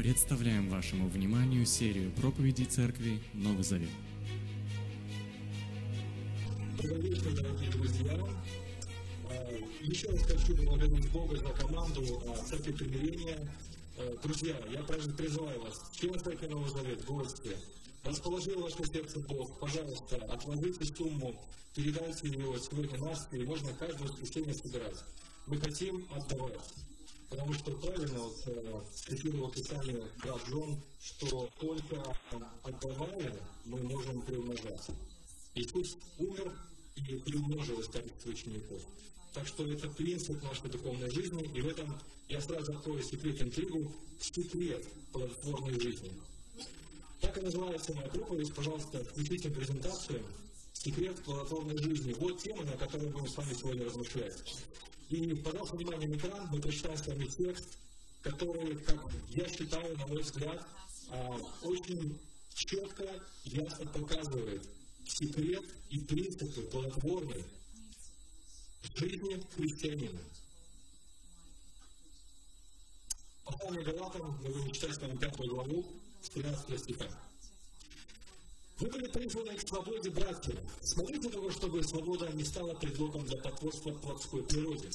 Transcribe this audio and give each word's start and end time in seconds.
Представляем 0.00 0.70
вашему 0.70 1.10
вниманию 1.10 1.66
серию 1.66 2.10
проповедей 2.12 2.64
Церкви 2.64 3.20
Новый 3.34 3.62
Завет. 3.62 3.90
Дорогие 6.82 7.70
друзья. 7.70 8.18
А, 9.28 9.34
Еще 9.82 10.08
раз 10.08 10.22
хочу 10.22 10.56
поблагодарить 10.56 11.10
Бога 11.10 11.36
за 11.36 11.50
команду 11.50 12.02
а, 12.26 12.34
Церкви 12.46 12.72
Примирения. 12.72 13.46
А, 13.98 14.16
Друзья, 14.22 14.56
я 14.72 14.82
призываю 14.84 15.60
вас, 15.60 15.90
члены 15.92 16.18
Церкви 16.18 16.46
Новый 16.46 16.70
Завет, 16.70 17.04
гости, 17.04 17.50
расположил 18.02 18.58
ваше 18.58 18.82
сердце 18.90 19.20
Бог, 19.20 19.58
пожалуйста, 19.58 20.16
отложите 20.32 20.82
сумму, 20.96 21.38
передайте 21.74 22.26
ее 22.26 22.58
сегодня 22.58 22.98
нас, 23.00 23.28
и 23.32 23.44
можно 23.44 23.70
каждое 23.74 24.08
воскресенье 24.08 24.54
собирать. 24.54 25.04
Мы 25.46 25.58
хотим 25.58 26.06
отдавать. 26.10 26.56
Потому 27.30 27.54
что 27.54 27.70
правильно 27.76 28.18
вот, 28.18 28.42
э, 28.46 28.82
цитировал 28.92 29.50
Писание 29.50 30.04
брат 30.20 30.40
Джон, 30.48 30.76
что 31.00 31.48
только 31.60 32.02
отдавая 32.64 33.32
мы 33.64 33.78
можем 33.84 34.20
приумножать. 34.22 34.88
Иисус 35.54 35.96
умер 36.18 36.52
и 36.96 37.02
приумножилось 37.02 37.86
количество 37.86 38.30
учеников. 38.30 38.82
Так 39.32 39.46
что 39.46 39.64
это 39.64 39.88
принцип 39.90 40.42
нашей 40.42 40.70
духовной 40.70 41.08
жизни, 41.10 41.48
и 41.54 41.60
в 41.60 41.68
этом 41.68 41.96
я 42.28 42.40
сразу 42.40 42.72
открою 42.72 43.02
секрет 43.02 43.40
интригу, 43.40 43.92
секрет 44.20 44.84
плодотворной 45.12 45.78
жизни. 45.78 46.12
Так 47.20 47.38
и 47.38 47.42
называется 47.42 47.94
моя 47.94 48.08
проповедь, 48.08 48.52
пожалуйста, 48.52 49.04
включите 49.04 49.50
презентацию 49.50 50.20
«Секрет 50.72 51.22
плодотворной 51.22 51.78
жизни». 51.78 52.12
Вот 52.14 52.42
тема, 52.42 52.64
на 52.64 52.72
которой 52.72 53.08
будем 53.08 53.28
с 53.28 53.36
вами 53.36 53.54
сегодня 53.54 53.84
размышлять. 53.84 54.42
И, 55.10 55.34
пожалуйста, 55.34 55.76
внимание 55.76 56.16
экран, 56.16 56.48
мы 56.52 56.60
прочитаем 56.60 56.96
с 56.96 57.04
вами 57.04 57.26
текст, 57.26 57.78
который, 58.22 58.76
как 58.76 59.12
я 59.30 59.48
считаю, 59.48 59.98
на 59.98 60.06
мой 60.06 60.22
взгляд, 60.22 60.64
а, 61.08 61.36
очень 61.62 62.16
четко, 62.54 63.04
ясно 63.44 63.86
показывает 63.86 64.64
секрет 65.04 65.64
и 65.90 65.98
принципы 65.98 66.62
плодотворной 66.62 67.44
жизни 68.94 69.44
христианина. 69.56 70.20
Послание 73.44 73.82
Галатам, 73.82 74.38
мы 74.44 74.50
будем 74.50 74.70
читать 74.70 74.94
с 74.94 74.98
вами 74.98 75.16
пятую 75.16 75.50
главу, 75.50 75.86
с 76.22 76.28
13 76.30 76.78
стиха. 76.78 77.08
Вы 78.80 78.88
были 78.88 79.08
призваны 79.08 79.54
к 79.56 79.68
свободе, 79.68 80.08
братья. 80.08 80.56
Смотрите 80.82 81.28
того, 81.28 81.50
чтобы 81.50 81.82
свобода 81.82 82.32
не 82.32 82.44
стала 82.44 82.72
предлогом 82.74 83.26
для 83.26 83.36
потворства 83.36 83.90
плотской 83.90 84.42
природе. 84.42 84.88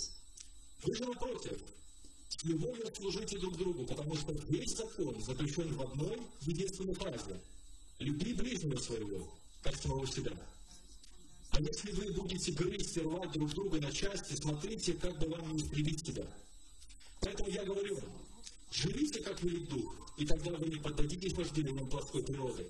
Вы 0.83 0.95
же 0.95 1.05
напротив, 1.05 1.59
с 2.29 2.43
любовью 2.43 2.91
служите 2.95 3.37
друг 3.37 3.55
другу, 3.57 3.85
потому 3.85 4.15
что 4.15 4.31
весь 4.49 4.75
закон 4.75 5.21
заключен 5.21 5.71
в 5.75 5.81
одной 5.83 6.19
единственной 6.41 6.95
фразе. 6.95 7.39
Люби 7.99 8.33
ближнего 8.33 8.79
своего, 8.79 9.31
как 9.61 9.75
самого 9.75 10.07
себя. 10.07 10.33
А 11.51 11.61
если 11.61 11.91
вы 11.91 12.11
будете 12.11 12.53
грызть 12.53 12.97
и 12.97 13.01
рвать 13.01 13.31
друг 13.33 13.53
друга 13.53 13.79
на 13.79 13.91
части, 13.91 14.33
смотрите, 14.33 14.93
как 14.93 15.19
бы 15.19 15.27
вам 15.27 15.55
не 15.55 15.61
истребить 15.61 16.05
себя. 16.05 16.25
Поэтому 17.21 17.49
я 17.49 17.63
говорю 17.63 17.99
живите, 18.71 19.21
как 19.21 19.41
велит 19.43 19.69
Дух, 19.69 19.95
и 20.17 20.25
тогда 20.25 20.51
вы 20.51 20.69
не 20.69 20.77
поддадитесь 20.77 21.33
вожделениям 21.33 21.87
плотской 21.87 22.23
природы. 22.23 22.67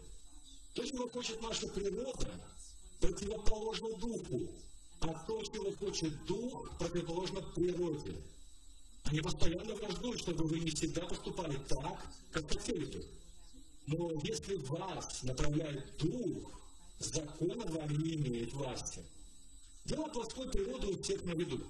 То, 0.76 0.84
чего 0.84 1.08
хочет 1.08 1.42
наша 1.42 1.68
природа, 1.70 2.30
противоположно 3.00 3.95
духу, 3.98 4.52
а 5.00 5.08
то, 5.26 5.42
чего 5.44 5.72
хочет 5.72 6.26
дух, 6.26 6.78
противоположно 6.78 7.42
природе. 7.42 8.22
Они 9.06 9.22
постоянно 9.22 9.73
враждуют, 9.73 10.20
чтобы 10.20 10.44
вы 10.44 10.59
не 10.59 10.72
всегда 10.72 11.06
поступали 11.06 11.58
так, 11.70 12.06
как 12.31 12.50
хотели 12.50 12.86
бы. 12.86 13.06
Но 13.88 14.12
если 14.23 14.56
вас 14.56 15.23
направляет 15.23 15.98
дух, 15.98 16.52
закон 17.00 17.57
вами 17.72 17.94
не 17.94 18.16
имеет 18.16 18.52
власти. 18.52 19.00
Дело 19.86 20.09
плоской 20.09 20.50
природы 20.50 20.88
у 20.88 21.02
всех 21.02 21.24
на 21.24 21.31
виду. 21.31 21.63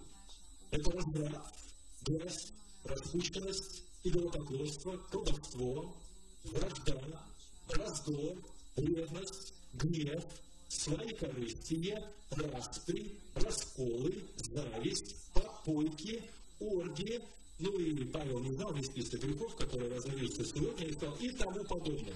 Это 0.72 0.89
разврат, 0.91 1.53
грязь, 2.01 2.47
распущенность, 2.83 3.83
идолопоклонство, 4.03 4.97
колдовство, 5.11 5.95
вражда, 6.43 7.22
раздор, 7.69 8.37
ревность, 8.75 9.53
гнев, 9.73 10.23
своекорыстие, 10.67 12.03
распри, 12.31 13.11
расколы, 13.35 14.13
зависть, 14.37 15.15
попойки, 15.33 16.21
оргии, 16.59 17.21
ну 17.59 17.71
и 17.79 18.03
Павел 18.05 18.39
не 18.39 18.51
знал 18.53 18.73
весь 18.73 18.87
список 18.87 19.21
грехов, 19.21 19.55
которые 19.55 19.93
разовьются 19.93 20.43
сегодня, 20.43 20.87
и, 20.87 20.93
сказал, 20.93 21.15
и 21.17 21.29
тому 21.31 21.63
подобное. 21.63 22.15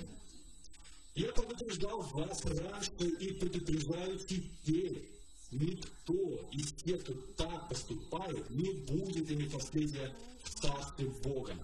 Я 1.16 1.32
предупреждал 1.32 2.02
вас 2.02 2.46
раньше 2.46 2.92
и 3.20 3.34
предупреждаю 3.34 4.20
теперь. 4.20 5.10
Никто 5.52 6.50
из 6.52 6.72
тех, 6.74 7.02
кто 7.02 7.14
так 7.36 7.70
поступает, 7.70 8.50
не 8.52 8.72
будет 8.72 9.32
иметь 9.32 9.52
наследия 9.52 10.14
в 10.44 10.62
Царстве 10.62 11.08
Бога. 11.24 11.56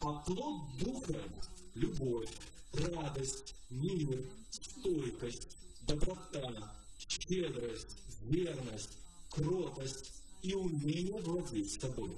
А 0.00 0.12
плод 0.24 0.76
Духа– 0.78 1.22
любовь, 1.74 2.28
радость, 2.76 3.54
мир, 3.70 4.24
стойкость, 4.50 5.48
доброта, 5.82 6.74
щедрость, 6.98 7.96
верность, 8.22 8.90
кротость 9.30 10.12
и 10.42 10.54
умение 10.54 11.20
владеть 11.22 11.80
собой. 11.80 12.10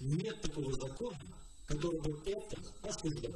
Нет 0.00 0.40
такого 0.40 0.72
закона, 0.72 1.18
который 1.66 2.00
бы 2.00 2.20
это 2.26 2.58
осуждал. 2.82 3.34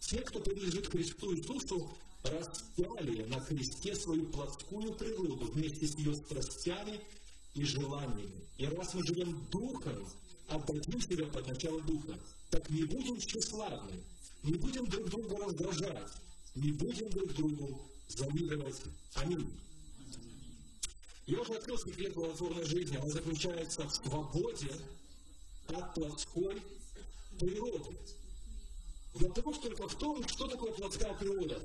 Те, 0.00 0.18
кто 0.18 0.40
принадлежит 0.40 0.88
Христу 0.88 1.34
Иисусу, 1.34 1.90
распяли 2.24 3.24
на 3.24 3.40
кресте 3.40 3.94
свою 3.94 4.26
плотскую 4.26 4.94
природу 4.94 5.46
вместе 5.52 5.86
с 5.86 5.96
ее 5.96 6.14
страстями 6.14 7.00
и 7.54 7.64
желаниями. 7.64 8.44
И 8.58 8.66
раз 8.66 8.94
мы 8.94 9.04
живем 9.06 9.46
Духом, 9.50 10.06
отдадим 10.48 11.00
себя 11.00 11.26
под 11.26 11.46
начало 11.46 11.80
Духа, 11.82 12.18
так 12.50 12.68
не 12.70 12.84
будем 12.84 13.18
тщеславны, 13.18 14.00
не 14.44 14.54
будем 14.54 14.86
друг 14.86 15.08
друга 15.08 15.44
раздражать, 15.44 16.12
не 16.54 16.72
будем 16.72 17.08
друг 17.10 17.32
другу 17.32 17.90
завидовать. 18.08 18.80
Аминь. 19.14 19.58
Я 21.26 21.40
уже 21.40 21.54
открыл 21.54 21.78
секрет 21.78 22.12
плодотворной 22.12 22.64
жизни. 22.64 22.98
Он 22.98 23.08
заключается 23.08 23.88
в 23.88 23.94
свободе 23.94 24.70
от 25.68 25.94
плотской 25.94 26.62
природы. 27.40 27.96
Вопрос 29.14 29.60
только 29.60 29.88
в 29.88 29.94
том, 29.96 30.26
что 30.28 30.46
такое 30.46 30.72
плотская 30.72 31.14
природа, 31.14 31.62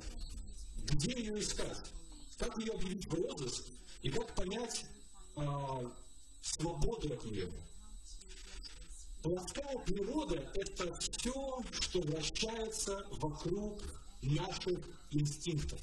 где 0.84 1.12
ее 1.12 1.38
искать, 1.38 1.78
как 2.38 2.56
ее 2.58 2.72
объявить 2.72 3.06
в 3.06 3.14
розыск 3.14 3.64
и 4.02 4.08
как 4.08 4.34
понять 4.34 4.86
э, 5.36 5.90
свободу 6.42 7.12
от 7.12 7.24
нее. 7.24 7.52
Плотская 9.22 9.78
природа– 9.84 10.36
это 10.54 10.94
все, 10.94 11.62
что 11.80 12.00
вращается 12.00 13.06
вокруг 13.10 13.82
наших 14.22 14.78
инстинктов. 15.10 15.78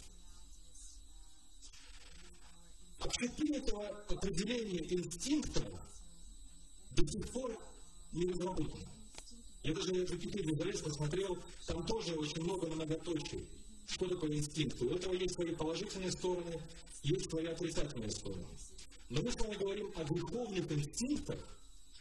Общепринятого 2.99 3.87
определения 4.09 4.91
инстинкта 4.91 5.63
до 6.91 7.07
сих 7.07 7.29
пор 7.29 7.55
не 8.11 8.25
разработано. 8.25 8.87
Я 9.61 9.73
даже 9.73 9.93
в 9.93 10.11
Википедии 10.11 10.55
залез, 10.55 10.81
посмотрел, 10.81 11.37
там 11.67 11.85
тоже 11.85 12.15
очень 12.15 12.41
много 12.41 12.67
многоточий. 12.67 13.45
Что 13.87 14.07
такое 14.07 14.31
инстинкт? 14.35 14.81
У 14.81 14.89
этого 14.89 15.13
есть 15.13 15.35
свои 15.35 15.53
положительные 15.53 16.11
стороны, 16.11 16.59
есть 17.03 17.29
свои 17.29 17.45
отрицательные 17.45 18.09
стороны. 18.09 18.45
Но 19.09 19.21
мы 19.21 19.31
с 19.31 19.35
вами 19.35 19.55
говорим 19.55 19.91
о 19.95 20.03
духовных 20.03 20.71
инстинктах, 20.71 21.39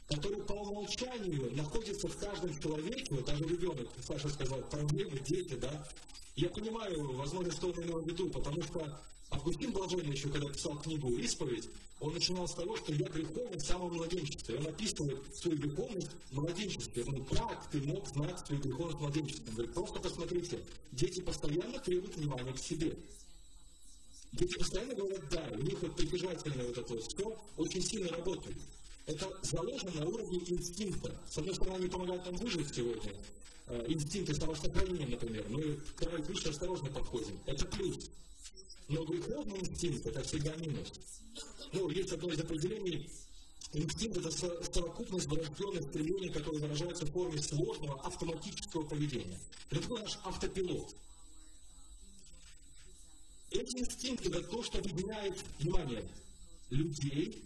который 0.08 0.35
по 0.35 0.35
умолчанию 0.86 1.56
находится 1.56 2.08
в 2.08 2.16
каждом 2.16 2.58
человеке, 2.60 3.14
даже 3.26 3.44
ребенок, 3.44 3.88
Саша 4.06 4.28
сказал, 4.28 4.60
проблемы, 4.62 5.18
дети, 5.26 5.54
да, 5.54 5.86
я 6.36 6.48
понимаю, 6.48 7.12
возможно, 7.12 7.52
что 7.52 7.68
он 7.68 7.82
имел 7.82 8.00
в 8.00 8.06
виду, 8.06 8.30
потому 8.30 8.62
что 8.62 9.00
Августин 9.30 9.72
Блаженный 9.72 10.12
еще, 10.12 10.28
когда 10.28 10.48
писал 10.48 10.78
книгу 10.78 11.10
«Исповедь», 11.18 11.68
он 11.98 12.12
начинал 12.12 12.46
с 12.46 12.54
того, 12.54 12.76
что 12.76 12.92
я 12.92 13.08
греховен 13.08 13.58
с 13.58 13.66
самого 13.66 13.88
младенчества. 13.92 14.52
И 14.52 14.58
он 14.58 14.66
описывает 14.66 15.34
свою 15.34 15.56
греховность 15.56 16.10
в 16.30 16.34
младенчестве. 16.34 17.04
Он 17.04 17.14
говорит, 17.14 17.28
как 17.30 17.70
ты 17.70 17.80
мог 17.80 18.06
знать 18.08 18.38
свою 18.46 18.60
греховность 18.60 18.98
в 18.98 19.00
младенчестве? 19.00 19.44
Он 19.48 19.54
говорит, 19.54 19.74
просто 19.74 20.00
посмотрите, 20.00 20.60
дети 20.92 21.20
постоянно 21.22 21.78
требуют 21.80 22.16
внимания 22.16 22.52
к 22.52 22.58
себе. 22.58 22.94
Дети 24.32 24.58
постоянно 24.58 24.94
говорят 24.94 25.28
«да», 25.30 25.48
у 25.52 25.62
них 25.62 25.80
вот 25.80 25.96
притяжательное 25.96 26.66
вот 26.66 26.76
это 26.76 26.92
вот 26.92 27.02
все 27.02 27.38
очень 27.56 27.82
сильно 27.82 28.08
работает. 28.10 28.56
Это 29.06 29.32
заложено 29.42 29.92
на 29.92 30.06
уровне 30.06 30.38
инстинкта. 30.46 31.14
С 31.30 31.38
одной 31.38 31.54
стороны, 31.54 31.76
они 31.76 31.88
помогают 31.88 32.24
нам 32.26 32.36
выжить 32.36 32.74
сегодня. 32.74 33.12
Э, 33.68 33.84
инстинкты 33.88 34.34
самосохранения, 34.34 35.06
например. 35.06 35.46
Мы 35.48 35.74
к 35.74 35.94
краю 35.94 36.24
крыши 36.24 36.48
осторожно 36.48 36.90
подходим. 36.90 37.38
Это 37.46 37.64
плюс. 37.66 38.10
Но 38.88 39.04
греховный 39.04 39.60
инстинкт– 39.60 40.06
это 40.06 40.22
всегда 40.22 40.54
минус. 40.56 40.92
Ну, 41.72 41.88
есть 41.90 42.12
одно 42.12 42.30
из 42.30 42.40
определений 42.40 43.08
Инстинкт– 43.72 44.16
это 44.18 44.30
совокупность 44.30 45.26
врожденных 45.26 45.82
стремлений, 45.82 46.30
которые 46.30 46.60
выражаются 46.62 47.04
в 47.04 47.10
форме 47.10 47.42
сложного 47.42 48.00
автоматического 48.02 48.84
поведения. 48.84 49.38
Это 49.70 49.82
такой 49.82 50.00
наш 50.00 50.18
автопилот. 50.24 50.94
Эти 53.50 53.76
инстинкты– 53.76 54.28
это 54.30 54.42
то, 54.44 54.62
что 54.62 54.78
объединяет, 54.78 55.42
внимание, 55.58 56.08
людей 56.70 57.42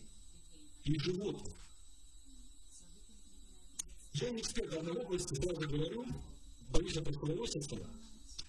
и 0.84 0.98
животных. 0.98 1.54
Я 4.14 4.30
не 4.30 4.40
эксперт 4.40 4.70
данной 4.70 4.92
области, 4.92 5.34
сразу 5.34 5.60
говорю, 5.68 6.06
боюсь 6.70 6.96
опровергнуться, 6.96 7.60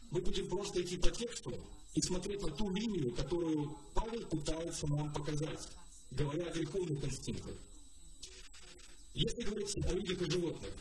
мы 0.09 0.21
будем 0.21 0.49
просто 0.49 0.81
идти 0.81 0.97
по 0.97 1.09
тексту 1.11 1.53
и 1.93 2.01
смотреть 2.01 2.41
на 2.41 2.51
ту 2.51 2.69
линию, 2.69 3.11
которую 3.13 3.77
Павел 3.93 4.25
пытается 4.27 4.87
нам 4.87 5.13
показать, 5.13 5.67
говоря 6.11 6.47
о 6.47 6.53
греховных 6.53 7.03
инстинктах. 7.03 7.55
Если 9.13 9.43
говорить 9.43 9.77
о 9.77 9.93
людях 9.93 10.21
и 10.21 10.31
животных, 10.31 10.71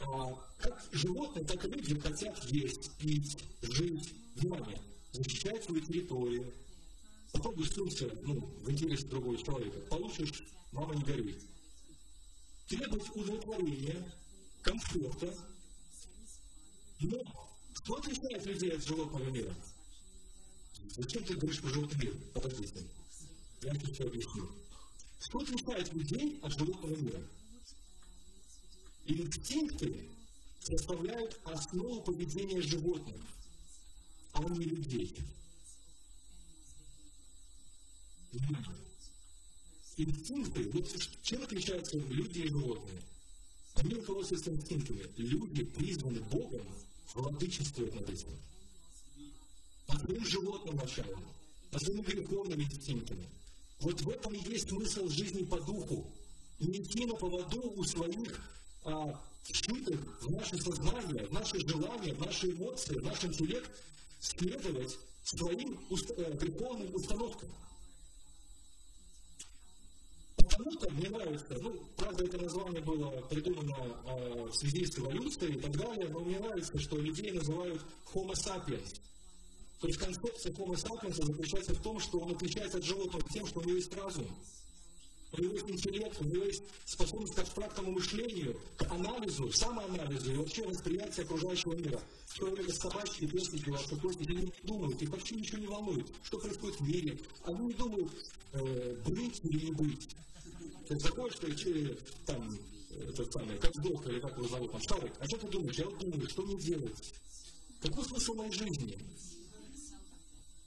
а, 0.00 0.32
как 0.58 0.84
животные, 0.92 1.44
так 1.44 1.64
и 1.64 1.68
люди 1.68 1.98
хотят 1.98 2.44
есть, 2.46 2.90
пить, 2.98 3.38
жить, 3.62 4.12
внимание, 4.36 4.80
защищать 5.12 5.64
свою 5.64 5.80
территорию. 5.80 6.52
Попробуй 7.32 7.66
сунься 7.66 8.10
ну, 8.22 8.34
в 8.62 8.70
интерес 8.70 9.04
другого 9.04 9.36
человека. 9.36 9.78
Получишь, 9.90 10.42
мама 10.72 10.94
не 10.94 11.02
горюй. 11.02 11.38
Требовать 12.66 13.16
удовлетворения, 13.16 14.12
комфорта. 14.62 15.34
Но 17.00 17.22
что 17.74 17.96
отличает 17.96 18.44
людей 18.44 18.72
от 18.72 18.84
животного 18.84 19.30
мира? 19.30 19.54
Зачем 20.96 21.24
ты 21.24 21.34
говоришь 21.34 21.60
про 21.60 21.70
животный 21.70 22.06
мир? 22.06 22.16
Подождите. 22.34 22.84
Я 23.62 23.74
все 23.74 24.04
объясню. 24.04 24.48
Что 25.20 25.38
отличает 25.38 25.92
людей 25.92 26.38
от 26.42 26.52
животного 26.52 26.96
мира? 26.96 27.22
Инстинкты 29.06 30.08
составляют 30.60 31.38
основу 31.44 32.02
поведения 32.02 32.60
животных, 32.60 33.22
а 34.32 34.42
не 34.42 34.64
людей. 34.64 35.14
Инстинкты, 39.98 40.70
вот 40.70 40.86
чем 41.22 41.42
отличаются 41.42 41.98
люди 41.98 42.38
и 42.38 42.48
животные? 42.48 43.02
Они 43.74 43.94
руководствуются 43.94 44.50
инстинктами. 44.52 45.04
Люди 45.16 45.64
призваны 45.64 46.20
Богом 46.20 46.62
владычествовать 47.14 47.94
над 47.96 48.08
этим. 48.08 48.28
По 49.88 49.98
своим 49.98 50.24
животным 50.24 50.76
началам, 50.76 51.24
по 51.72 51.80
своим 51.80 52.02
греховным 52.02 52.62
инстинктами. 52.62 53.26
Вот 53.80 54.00
в 54.00 54.08
этом 54.08 54.34
и 54.34 54.50
есть 54.50 54.68
смысл 54.68 55.08
жизни 55.08 55.44
по 55.44 55.60
духу. 55.60 56.08
Не 56.60 56.80
идти 56.80 57.04
на 57.04 57.14
поводу 57.14 57.72
у 57.76 57.82
своих 57.84 58.40
а, 58.84 59.20
вшитых 59.42 60.22
в 60.22 60.30
наше 60.30 60.60
сознание, 60.60 61.26
в 61.26 61.32
наши 61.32 61.58
желания, 61.66 62.14
в 62.14 62.20
наши 62.24 62.52
эмоции, 62.52 62.94
в 62.94 63.04
наш 63.04 63.24
интеллект, 63.24 63.70
следовать 64.20 64.96
своим 65.24 65.78
уст, 65.90 66.10
э, 66.16 66.36
греховным 66.36 66.94
установкам. 66.94 67.48
Потому-то 70.58 70.90
мне 70.90 71.08
нравится, 71.08 71.56
ну, 71.62 71.72
правда, 71.96 72.24
это 72.24 72.36
название 72.38 72.80
было 72.80 73.10
придумано 73.28 73.76
э, 74.06 74.48
в 74.50 74.54
связи 74.54 74.84
с 74.86 74.98
эволюцией 74.98 75.54
и 75.54 75.60
так 75.60 75.70
далее, 75.76 76.08
но 76.08 76.18
мне 76.18 76.40
нравится, 76.40 76.76
что 76.80 76.98
людей 76.98 77.30
называют 77.30 77.80
Homo 78.12 78.32
sapiens. 78.32 79.00
То 79.80 79.86
есть 79.86 80.00
концепция 80.00 80.52
Homo 80.54 80.74
sapiens 80.74 81.24
заключается 81.24 81.74
в 81.74 81.80
том, 81.80 82.00
что 82.00 82.18
он 82.18 82.32
отличается 82.32 82.78
от 82.78 82.84
животного 82.84 83.22
тем, 83.32 83.46
что 83.46 83.60
у 83.60 83.62
него 83.62 83.76
есть 83.76 83.94
разум 83.94 84.26
у 85.32 85.42
него 85.42 85.52
есть 85.54 85.70
интеллект, 85.70 86.20
у 86.20 86.24
него 86.24 86.44
есть 86.44 86.62
способность 86.86 87.34
к 87.34 87.38
абстрактному 87.40 87.92
мышлению, 87.92 88.58
к 88.76 88.90
анализу, 88.90 89.52
самоанализу 89.52 90.32
и 90.32 90.36
вообще 90.36 90.66
восприятию 90.66 91.26
окружающего 91.26 91.74
мира. 91.74 92.00
Время 92.40 92.72
собачки, 92.72 93.26
песики, 93.26 93.68
лошадки 93.68 94.30
не 94.30 94.52
думают, 94.62 95.00
их 95.02 95.10
вообще 95.10 95.36
ничего 95.36 95.58
не 95.58 95.66
волнует, 95.66 96.06
что 96.22 96.38
происходит 96.38 96.80
в 96.80 96.88
мире. 96.88 97.18
Они 97.44 97.66
не 97.66 97.74
думают, 97.74 98.10
э, 98.52 98.96
быть 99.06 99.40
или 99.44 99.66
не 99.66 99.72
быть. 99.72 100.16
Ты 100.88 100.98
заходишь, 100.98 101.36
ты, 101.36 101.98
там, 102.24 102.58
этот 102.90 103.30
самый, 103.30 103.58
как 103.58 103.74
сдох, 103.74 104.06
или 104.06 104.20
как 104.20 104.34
его 104.38 104.48
зовут, 104.48 104.72
там, 104.72 104.80
Шарик, 104.80 105.12
а 105.20 105.26
что 105.26 105.36
ты 105.36 105.48
думаешь? 105.48 105.76
Я 105.76 105.84
вот 105.84 105.98
думаю, 105.98 106.28
что 106.30 106.42
мне 106.42 106.56
делать? 106.56 107.14
Какой 107.82 108.04
смысл 108.04 108.34
моей 108.34 108.52
жизни? 108.52 108.98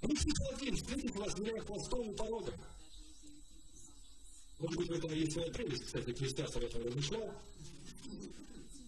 Они 0.02 0.16
все 0.16 0.30
один, 0.54 0.76
встретить 0.78 1.16
вас, 1.16 1.38
меняя 1.40 1.60
хвостом 1.62 2.12
и 2.12 2.16
порогом. 2.16 2.54
Может 4.60 4.78
быть, 4.78 4.90
в 4.90 4.92
этом 4.92 5.14
есть 5.14 5.34
своя 5.34 5.52
прелесть, 5.52 5.86
кстати, 5.86 6.12
Христос 6.12 6.56
об 6.56 6.64
этом 6.64 6.84
размышлял, 6.84 7.34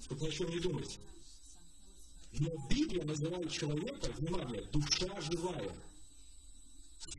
чтобы 0.04 0.22
ни 0.22 0.28
о 0.28 0.32
чем 0.32 0.50
не 0.52 0.60
думать. 0.60 1.00
Но 2.34 2.50
Библия 2.70 3.04
называет 3.06 3.52
человека, 3.52 4.12
внимание, 4.18 4.62
душа 4.72 5.20
живая, 5.22 5.76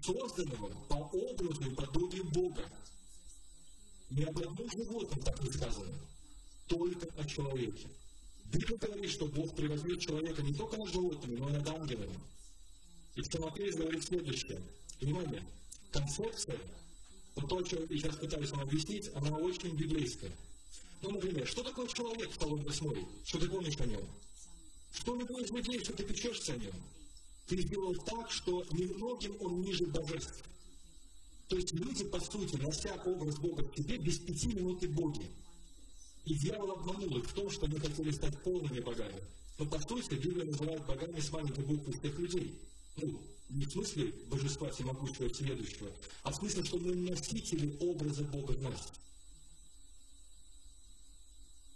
созданного 0.04 0.68
по 0.88 0.94
образу 0.94 1.68
и 1.68 1.74
подобию 1.74 2.24
Бога. 2.30 2.64
Ни 4.16 4.22
об 4.22 4.38
одном 4.38 4.70
животном 4.70 5.20
так 5.22 5.42
не 5.42 5.50
сказано, 5.50 5.92
только 6.68 7.08
о 7.20 7.24
человеке. 7.24 7.88
Библия 8.44 8.78
говорит, 8.78 9.10
что 9.10 9.26
Бог 9.26 9.56
превозмет 9.56 10.00
человека 10.00 10.40
не 10.40 10.54
только 10.54 10.76
над 10.76 10.92
животными, 10.92 11.36
но 11.36 11.48
и 11.48 11.52
над 11.54 11.68
ангелами. 11.68 12.20
И 13.16 13.22
Тимофей 13.22 13.72
говорит 13.72 14.04
следующее. 14.04 14.60
Внимание, 15.00 15.42
концепция 15.90 16.56
вот 17.34 17.48
то, 17.48 17.64
что 17.64 17.82
я 17.82 17.88
сейчас 17.88 18.16
пытаюсь 18.16 18.50
вам 18.50 18.60
объяснить, 18.60 19.10
она 19.16 19.36
очень 19.36 19.74
библейская. 19.74 20.30
Ну, 21.02 21.10
например, 21.10 21.44
что 21.48 21.64
такое 21.64 21.88
человек 21.88 22.30
в 22.30 22.38
Псалом 22.38 22.62
8? 22.62 23.06
Что 23.24 23.38
ты 23.40 23.48
помнишь 23.48 23.80
о 23.80 23.86
нем? 23.86 24.06
Что 24.92 25.16
любой 25.16 25.42
из 25.42 25.50
людей, 25.50 25.82
что 25.82 25.92
ты 25.92 26.04
печешься 26.04 26.52
о 26.52 26.56
нем? 26.56 26.74
Ты 27.48 27.60
сделал 27.60 27.96
так, 27.96 28.30
что 28.30 28.64
немногим 28.70 29.36
он 29.40 29.60
ниже 29.60 29.86
божеств. 29.86 30.44
То 31.48 31.56
есть 31.56 31.72
люди, 31.72 32.04
по 32.04 32.20
сути, 32.20 32.56
нося 32.56 32.94
образ 33.04 33.38
Бога 33.38 33.62
в 33.62 33.76
себе, 33.76 33.98
без 33.98 34.18
пяти 34.18 34.48
минут 34.48 34.82
и 34.82 34.86
боги. 34.86 35.30
И 36.24 36.34
дьявол 36.34 36.72
обманул 36.72 37.18
их 37.18 37.28
в 37.28 37.34
том, 37.34 37.50
что 37.50 37.66
они 37.66 37.78
хотели 37.78 38.10
стать 38.10 38.42
полными 38.42 38.80
богами. 38.80 39.22
Но 39.58 39.66
по 39.66 39.78
сути, 39.80 40.14
Библия 40.14 40.46
называет 40.46 40.84
богами 40.86 41.20
с 41.20 41.30
маленькой 41.30 41.64
буквы 41.64 41.92
всех 41.92 42.18
людей. 42.18 42.58
Ну, 42.96 43.20
не 43.50 43.66
в 43.66 43.70
смысле 43.70 44.06
божества 44.28 44.70
всемогущего 44.70 45.32
следующего, 45.32 45.90
а 46.22 46.32
в 46.32 46.36
смысле, 46.36 46.64
что 46.64 46.78
мы 46.78 46.94
носители 46.94 47.76
образа 47.80 48.24
Бога 48.24 48.52
в 48.52 48.62
нас. 48.62 48.92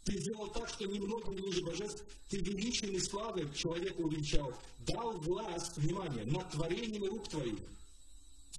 Ты 0.04 0.18
сделал 0.18 0.48
так, 0.48 0.68
что 0.70 0.86
немного 0.86 1.34
ниже 1.34 1.62
божеств, 1.62 2.02
ты 2.30 2.38
величием 2.38 2.98
славы 2.98 3.52
человека 3.54 4.00
увенчал, 4.00 4.54
дал 4.86 5.18
власть, 5.18 5.76
внимание, 5.76 6.24
над 6.24 6.50
творением 6.50 7.04
рук 7.04 7.28
твоих. 7.28 7.58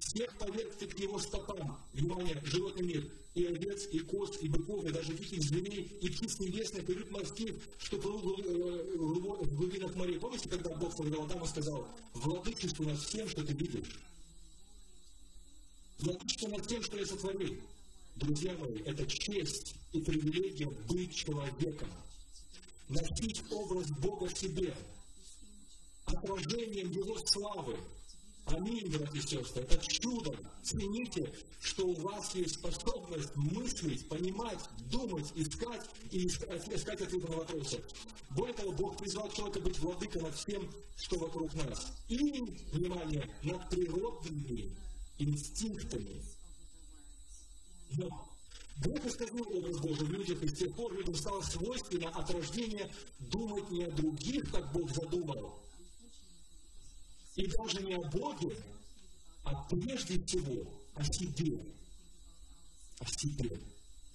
Всех 0.10 0.36
поверг 0.40 0.74
ты 0.80 0.88
к 0.88 0.98
его 0.98 1.20
стопам, 1.20 1.78
внимание, 1.94 2.42
животный 2.44 2.84
мир, 2.84 3.08
и 3.36 3.46
овец, 3.46 3.88
и 3.92 4.00
коз, 4.00 4.42
и 4.42 4.48
быков, 4.48 4.84
и 4.86 4.92
даже 4.92 5.14
диких 5.14 5.44
зверей, 5.44 5.84
и 6.02 6.10
птиц 6.10 6.40
небесных, 6.40 6.90
и 6.90 6.94
рыб 6.94 7.12
морских, 7.12 7.54
что 7.78 7.98
в 7.98 9.56
глубинах 9.56 9.94
морей. 9.96 10.20
Помните, 10.20 10.50
когда 10.50 10.72
Бог 10.72 10.94
сказал 10.94 11.26
Адаму, 11.26 11.46
сказал, 11.46 11.88
владычество 12.16 12.86
над 12.86 13.00
всем, 13.00 13.30
что 13.30 13.46
ты 13.46 13.54
видишь? 13.54 14.00
Владычество 16.00 16.48
над 16.48 16.66
тем, 16.66 16.82
что 16.82 16.98
я 16.98 17.06
сотворил. 17.06 17.58
Друзья 18.16 18.58
мои, 18.58 18.80
это 18.86 19.06
честь 19.06 19.76
и 19.94 20.02
привилегия 20.02 20.72
быть 20.90 21.14
человеком. 21.14 21.90
Носить 22.88 23.44
образ 23.52 23.92
Бога 23.92 24.26
в 24.26 24.36
себе, 24.36 24.76
отражением 26.06 26.90
Его 26.94 27.16
славы, 27.28 27.78
Аминь, 28.52 28.90
братья 28.90 29.20
и 29.20 29.22
сестры. 29.22 29.62
Это 29.64 29.78
чудо. 29.78 30.36
Цените, 30.64 31.32
что 31.62 31.88
у 31.88 31.94
вас 31.94 32.34
есть 32.34 32.56
способность 32.56 33.36
мыслить, 33.36 34.08
понимать, 34.10 34.60
думать, 34.92 35.32
искать 35.36 35.86
и 36.12 36.26
искать, 36.26 36.68
искать 36.68 37.02
ответы 37.02 37.28
на 37.28 37.38
вопросы. 37.38 37.84
Более 38.32 38.56
того, 38.56 38.72
Бог 38.72 38.98
призвал 38.98 39.30
человека 39.32 39.60
быть 39.60 39.78
владыкой 39.80 40.22
над 40.24 40.36
всем, 40.36 40.68
что 40.98 41.20
вокруг 41.20 41.54
нас. 41.54 41.94
И, 42.08 42.18
внимание, 42.72 43.30
над 43.44 43.70
природными 43.70 44.76
инстинктами. 45.20 46.24
Но 47.92 48.30
Бог 48.78 49.06
исказил 49.06 49.46
образ 49.48 49.78
Божий 49.78 50.08
в 50.08 50.12
людях, 50.12 50.42
и 50.42 50.48
с 50.48 50.54
тех 50.54 50.74
пор 50.76 50.94
людям 50.94 51.14
стало 51.14 51.42
свойственно 51.42 52.10
от 52.10 52.32
рождения 52.32 52.90
думать 53.20 53.70
не 53.70 53.84
о 53.84 53.92
других, 53.92 54.52
как 54.52 54.72
Бог 54.72 54.90
задумал, 54.92 55.60
и 57.40 57.48
даже 57.48 57.82
не 57.84 57.94
о 57.94 58.02
Боге, 58.02 58.56
а 59.46 59.64
прежде 59.70 60.22
всего 60.26 60.70
о 60.96 61.04
себе. 61.06 61.64
О 63.00 63.06
себе. 63.06 63.58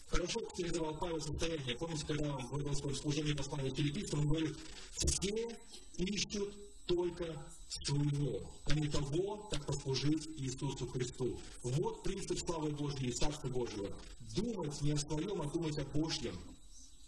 Хорошо 0.08 0.40
характеризовал 0.40 0.94
Павел 0.98 1.20
состояние. 1.20 1.76
Помните, 1.76 2.04
когда 2.06 2.36
он 2.36 2.46
в 2.46 2.74
своем 2.74 2.94
служении 2.94 3.32
послания 3.32 3.70
филиппийцам, 3.70 4.20
он 4.20 4.28
говорит, 4.28 4.56
все 4.92 5.48
ищут 5.96 6.54
только 6.86 7.24
своего, 7.68 8.52
а 8.66 8.74
не 8.74 8.88
того, 8.88 9.48
как 9.50 9.64
послужить 9.64 10.28
Иисусу 10.36 10.86
Христу. 10.86 11.40
Вот 11.62 12.02
принцип 12.02 12.38
славы 12.38 12.70
Божьей 12.72 13.08
и 13.08 13.12
Царства 13.12 13.48
Божьего. 13.48 13.90
Думать 14.36 14.82
не 14.82 14.92
о 14.92 14.98
своем, 14.98 15.40
а 15.40 15.46
думать 15.46 15.78
о 15.78 15.84
Божьем. 15.84 16.38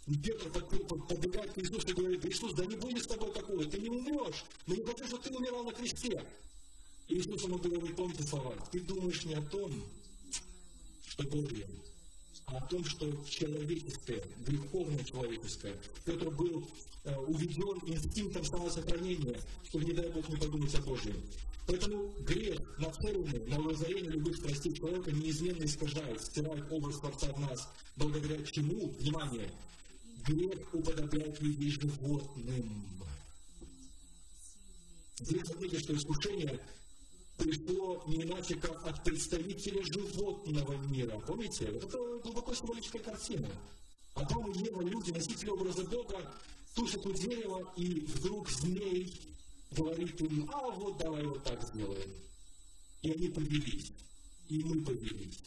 Петр 0.06 0.48
подбегает 0.50 1.52
к 1.52 1.58
Иисусу 1.58 1.88
и 1.88 1.92
говорит, 1.92 2.24
Иисус, 2.24 2.52
да 2.54 2.64
не 2.64 2.76
будет 2.76 3.02
с 3.02 3.08
тобой 3.08 3.32
такого, 3.32 3.64
ты 3.64 3.78
не 3.78 3.88
умрешь. 3.88 4.44
Мы 4.66 4.76
не 4.76 4.84
хотим, 4.84 5.06
чтобы 5.06 5.22
ты 5.24 5.36
умирал 5.36 5.64
на 5.64 5.72
кресте. 5.72 6.24
И 7.08 7.18
Иисус 7.18 7.42
ему 7.42 7.58
говорит, 7.58 7.96
помните 7.96 8.22
слова, 8.22 8.54
ты 8.70 8.80
думаешь 8.80 9.24
не 9.24 9.34
о 9.34 9.42
том, 9.42 9.72
что 11.08 11.24
Божье, 11.24 11.66
а 12.46 12.58
о 12.58 12.66
том, 12.66 12.84
что 12.84 13.10
человеческое, 13.28 14.22
греховное 14.46 15.02
человеческое. 15.02 15.76
Петр 16.04 16.30
был 16.30 16.68
э, 17.04 17.16
уведен 17.16 17.80
инстинктом 17.86 18.44
самосохранения, 18.44 19.40
чтобы, 19.64 19.86
не 19.86 19.92
дай 19.92 20.08
Бог, 20.10 20.28
не 20.28 20.36
подумать 20.36 20.74
о 20.76 20.82
Божьем. 20.82 21.20
Поэтому 21.66 22.12
грех, 22.20 22.60
нацеленный 22.78 23.44
на 23.46 23.60
лазарение 23.60 24.12
любых 24.12 24.36
страстей 24.36 24.72
человека, 24.72 25.10
неизменно 25.10 25.64
искажает, 25.64 26.22
стирает 26.22 26.70
образ 26.70 27.00
Творца 27.00 27.32
в 27.32 27.40
нас, 27.40 27.68
благодаря 27.96 28.40
чему, 28.44 28.90
внимание, 29.00 29.50
грех 30.26 30.74
уподобляет 30.74 31.40
людей 31.40 31.70
животным. 31.70 32.84
Здесь 35.18 35.46
заметьте, 35.46 35.78
что 35.78 35.94
искушение 35.94 36.60
пришло 37.38 38.04
не 38.06 38.22
иначе, 38.22 38.56
как 38.56 38.86
от 38.86 39.02
представителя 39.04 39.82
животного 39.84 40.74
мира. 40.88 41.18
Помните? 41.26 41.64
Это 41.66 41.98
глубоко 42.22 42.54
символическая 42.54 43.02
картина. 43.02 43.48
Адам 44.14 44.50
и 44.50 44.58
Ева, 44.64 44.82
люди, 44.82 45.10
носители 45.10 45.50
образа 45.50 45.84
Бога, 45.84 46.34
тушат 46.74 47.04
у 47.06 47.12
дерева, 47.12 47.72
и 47.76 48.00
вдруг 48.00 48.50
змей 48.50 49.12
говорит 49.72 50.20
им, 50.20 50.50
а 50.52 50.70
вот 50.70 50.98
давай 50.98 51.24
вот 51.24 51.44
так 51.44 51.62
сделаем. 51.62 52.10
И 53.02 53.10
они 53.10 53.28
повелись. 53.28 53.92
И 54.48 54.62
мы 54.62 54.82
повелись. 54.82 55.38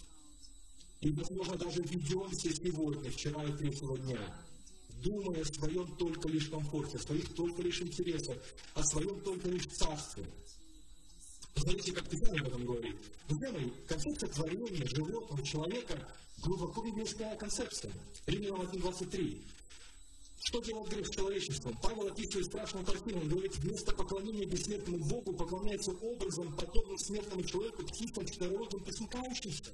И, 1.02 1.12
возможно, 1.12 1.58
даже 1.58 1.82
ведемся 1.82 2.54
сегодня, 2.54 3.10
вчера 3.10 3.44
и 3.46 3.54
третьего 3.54 3.98
дня, 3.98 4.20
думая 5.02 5.42
о 5.42 5.46
своем 5.46 5.96
только 5.98 6.28
лишь 6.28 6.50
комфорте, 6.50 6.98
о 6.98 7.02
своих 7.02 7.34
только 7.34 7.62
лишь 7.62 7.82
интересах, 7.82 8.38
о 8.74 8.84
своем 8.84 9.20
только 9.22 9.50
лишь 9.50 9.68
царстве. 9.68 10.26
Посмотрите, 11.54 11.92
как 11.92 12.08
Писание 12.10 12.42
об 12.42 12.48
этом 12.48 12.66
говорит. 12.66 12.96
Друзья 13.28 13.52
мои, 13.52 13.70
концепция 13.88 14.30
творения 14.30 14.86
животного, 14.88 15.44
человека 15.44 16.08
глубоко 16.42 16.86
библейская 16.86 17.36
концепция. 17.36 17.92
Римлянам 18.28 18.62
1.23. 18.62 19.42
Что 20.42 20.62
делает 20.62 20.90
грех 20.90 21.08
с 21.08 21.10
человечеством? 21.12 21.78
Павел 21.84 22.08
описывает 22.08 22.48
страшную 22.48 22.86
картину. 22.86 23.22
Он 23.22 23.28
говорит, 23.28 23.56
вместо 23.58 23.94
поклонения 23.94 24.46
бессмертному 24.46 25.04
Богу 25.06 25.34
поклоняется 25.34 25.92
образом, 25.92 26.56
подобным 26.56 26.98
смертному 26.98 27.44
человеку, 27.44 27.84
птицам, 27.84 28.26
четверородным, 28.26 28.84
присмыкающимся. 28.84 29.72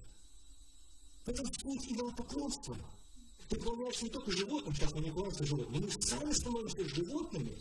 Это 1.28 1.44
суть 1.62 1.92
идолопоклонства. 1.92 2.76
Ты 3.50 3.58
поклоняешься 3.58 4.06
не 4.06 4.10
только 4.10 4.32
животным, 4.32 4.74
сейчас 4.74 4.94
мы 4.94 5.02
не 5.02 5.10
поклоняемся 5.10 5.46
животным, 5.46 5.84
мы 5.84 5.92
сами 5.92 6.34
становимся 6.34 6.90
животными, 6.90 7.58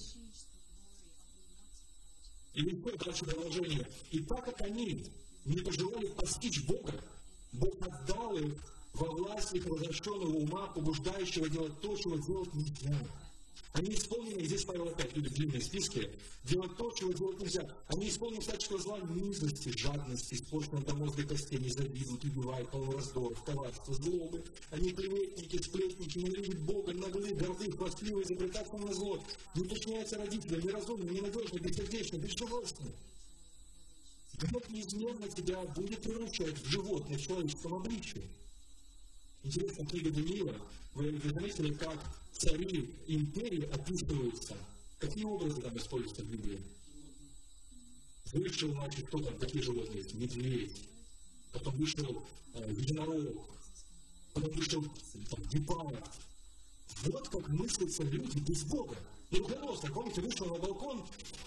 и 2.55 2.63
еще 2.63 2.97
дальше 3.05 3.25
продолжение. 3.25 3.87
И 4.11 4.21
так 4.21 4.45
как 4.45 4.61
они 4.63 5.07
не 5.45 5.59
пожелали 5.59 6.07
постичь 6.07 6.65
Бога, 6.65 7.05
Бог 7.53 7.75
отдал 7.83 8.37
их 8.37 8.55
во 8.95 9.11
власть 9.11 9.53
их 9.53 9.67
возвращенного 9.67 10.37
ума, 10.37 10.69
побуждающего 10.69 11.49
делать 11.49 11.81
то, 11.81 11.97
чего 11.97 12.17
делать 12.17 12.55
нельзя. 12.55 12.97
Они 13.73 13.93
исполнены, 13.93 14.41
и 14.41 14.47
здесь 14.47 14.65
Павел 14.65 14.89
опять 14.89 15.17
любит 15.17 15.33
длинные 15.33 15.61
списки, 15.61 16.09
делать 16.45 16.77
то, 16.77 16.93
чего 16.93 17.13
делать 17.13 17.41
нельзя. 17.41 17.69
Они 17.89 18.09
исполнены 18.09 18.41
всяческого 18.41 18.79
зла, 18.79 19.01
низости, 19.01 19.77
жадности, 19.77 20.35
испорченного 20.35 20.85
до 20.85 20.95
мозга 20.95 21.27
костей, 21.27 21.59
не 21.59 21.71
завидуют, 21.71 22.23
убивают, 22.25 22.71
полно 22.71 22.93
раздоров, 22.93 23.43
коварства, 23.43 23.95
злобы. 23.95 24.45
Они 24.71 24.93
клеветники, 24.93 25.61
сплетники, 25.61 26.19
ненавидят 26.19 26.61
Бога, 26.61 26.93
наглые, 26.93 27.35
горды, 27.35 27.73
хвастливые, 27.73 28.25
изобретаться 28.25 28.77
на 28.77 28.95
зло. 28.95 29.21
Не 29.57 29.63
уточняются 29.63 30.19
родителям, 30.19 30.61
неразумны, 30.61 31.11
ненадежны, 31.11 31.59
бессердечны, 31.59 32.17
безжалостны. 32.19 32.93
Грех 34.39 34.69
неизменно 34.71 35.29
тебя 35.29 35.63
будет 35.63 36.01
превращать 36.01 36.59
в 36.59 36.67
животное 36.67 37.19
в 37.19 37.23
человеческом 37.23 37.75
обличии. 37.75 38.23
Интересно, 39.45 39.85
книга 39.85 40.09
вы, 40.95 41.11
вы 41.11 41.29
заметили, 41.29 41.75
как 41.75 41.99
цари 42.33 42.91
империи 43.07 43.69
описываются, 43.71 44.57
какие 44.99 45.25
образы 45.25 45.61
там 45.61 45.77
используются 45.77 46.23
в 46.23 46.31
Библии? 46.31 46.61
Вышел, 48.33 48.71
значит, 48.73 49.07
кто 49.07 49.19
там, 49.19 49.37
какие 49.39 49.61
животные 49.61 49.99
есть? 49.99 50.15
Медведь. 50.15 50.89
Потом 51.53 51.77
вышел 51.77 52.27
э, 52.55 52.75
единорог. 52.77 53.47
Потом 54.33 54.51
вышел 54.53 54.83
там, 55.31 55.43
гепард. 55.53 56.11
Вот 57.05 57.29
как 57.29 57.49
мыслятся 57.49 58.03
люди 58.05 58.39
без 58.39 58.65
Бога. 58.65 58.97
Навуходоносор, 59.31 59.93
помните, 59.93 60.21
вышел 60.21 60.47
на 60.47 60.59
балкон 60.59 61.05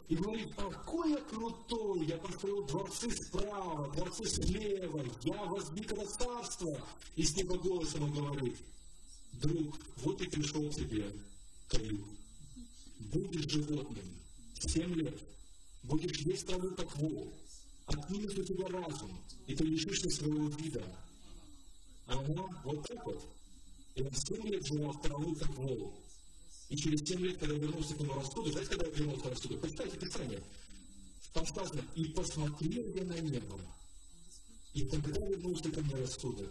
и 0.09 0.15
говорит, 0.15 0.53
какой 0.55 1.11
я 1.11 1.17
крутой, 1.17 2.05
я 2.05 2.17
построил 2.17 2.65
дворцы 2.65 3.09
справа, 3.11 3.91
дворцы 3.93 4.25
слева, 4.25 5.03
я 5.23 5.45
воздвиг 5.45 5.93
царство. 6.09 6.77
И 7.15 7.23
с 7.23 7.35
него 7.37 7.55
голосом 7.55 8.03
он 8.03 8.13
говорит, 8.13 8.57
друг, 9.33 9.77
вот 9.97 10.21
и 10.21 10.27
пришел 10.27 10.69
тебе 10.69 11.11
каюк. 11.69 12.07
Будешь 12.99 13.49
животным 13.49 14.17
семь 14.59 14.93
лет, 14.95 15.17
будешь 15.83 16.17
есть 16.19 16.47
траву, 16.47 16.71
как 16.75 16.95
волк, 16.97 17.33
отнимет 17.85 18.37
у 18.37 18.43
тебя 18.43 18.67
разум, 18.67 19.11
и 19.45 19.55
ты 19.55 19.63
лишишься 19.63 20.09
своего 20.09 20.47
вида. 20.49 20.83
Она 22.07 22.21
вот 22.63 22.87
так 22.87 23.05
вот. 23.05 23.23
И 23.97 24.01
он 24.03 24.13
семь 24.13 24.47
лет 24.47 24.65
жевал 24.65 24.93
траву, 25.01 25.35
как 25.35 25.49
волк. 25.57 25.95
И 26.69 26.77
через 26.77 26.99
7 27.07 27.19
лет, 27.19 27.37
когда 27.39 27.55
вернулся 27.55 27.95
к 27.95 27.99
нему 27.99 28.13
рассудок, 28.13 28.51
знаете, 28.51 28.75
когда 28.75 28.89
вернулся 28.91 29.29
рассудок? 29.29 29.61
Почитайте 29.61 29.97
Писание. 29.97 30.43
Там 31.33 31.47
сказано, 31.47 31.83
и 31.95 32.05
посмотрел 32.05 32.93
я 32.93 33.03
на 33.05 33.19
небо, 33.19 33.59
и 34.73 34.85
тогда 34.85 35.19
вернулся 35.19 35.71
ко 35.71 35.81
мне 35.81 35.95
рассудок, 35.95 36.49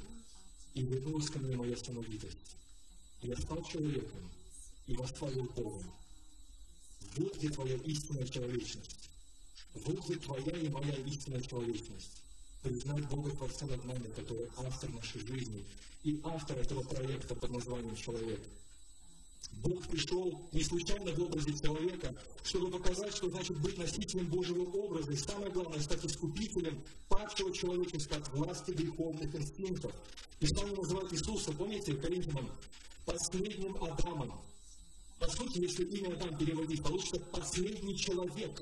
и 0.74 0.82
вернулась 0.82 1.30
ко 1.30 1.38
мне 1.38 1.56
моя 1.56 1.76
самовитость. 1.76 2.56
Я 3.22 3.36
стал 3.36 3.62
человеком, 3.64 4.30
и 4.86 4.94
восславил 4.94 5.44
Бога. 5.56 5.84
Вот 7.16 7.36
где 7.36 7.48
твоя 7.50 7.76
истинная 7.76 8.26
человечность. 8.26 9.10
Вот 9.74 10.04
где 10.04 10.16
твоя 10.16 10.56
и 10.56 10.68
моя 10.68 10.94
истинная 10.94 11.42
человечность. 11.42 12.22
Признать 12.66 13.08
Бога 13.08 13.30
Творца 13.30 13.64
над 13.66 13.84
нами, 13.84 14.10
который 14.16 14.48
автор 14.56 14.90
нашей 14.90 15.20
жизни 15.20 15.64
и 16.02 16.20
автор 16.24 16.58
этого 16.58 16.82
проекта 16.82 17.36
под 17.36 17.52
названием 17.52 17.94
«Человек». 17.94 18.40
Бог 19.62 19.86
пришел 19.86 20.48
не 20.52 20.64
случайно 20.64 21.12
в 21.12 21.22
образе 21.22 21.56
человека, 21.56 22.12
чтобы 22.42 22.72
показать, 22.72 23.14
что 23.14 23.30
значит 23.30 23.56
быть 23.60 23.78
носителем 23.78 24.26
Божьего 24.26 24.62
образа, 24.62 25.12
и 25.12 25.16
самое 25.16 25.52
главное, 25.52 25.78
стать 25.78 26.04
искупителем 26.04 26.82
падшего 27.08 27.54
человечества 27.54 28.16
от 28.16 28.28
власти 28.34 28.72
греховных 28.72 29.32
инстинктов. 29.32 29.92
Писание 30.40 30.74
называет 30.74 31.12
Иисуса, 31.12 31.52
помните, 31.52 31.94
Коринфянам, 31.94 32.50
последним 33.04 33.80
Адамом. 33.80 34.40
По 35.20 35.28
сути, 35.28 35.58
если 35.60 35.84
имя 35.84 36.14
Адам 36.14 36.36
переводить, 36.36 36.82
получится 36.82 37.20
последний 37.30 37.96
человек 37.96 38.60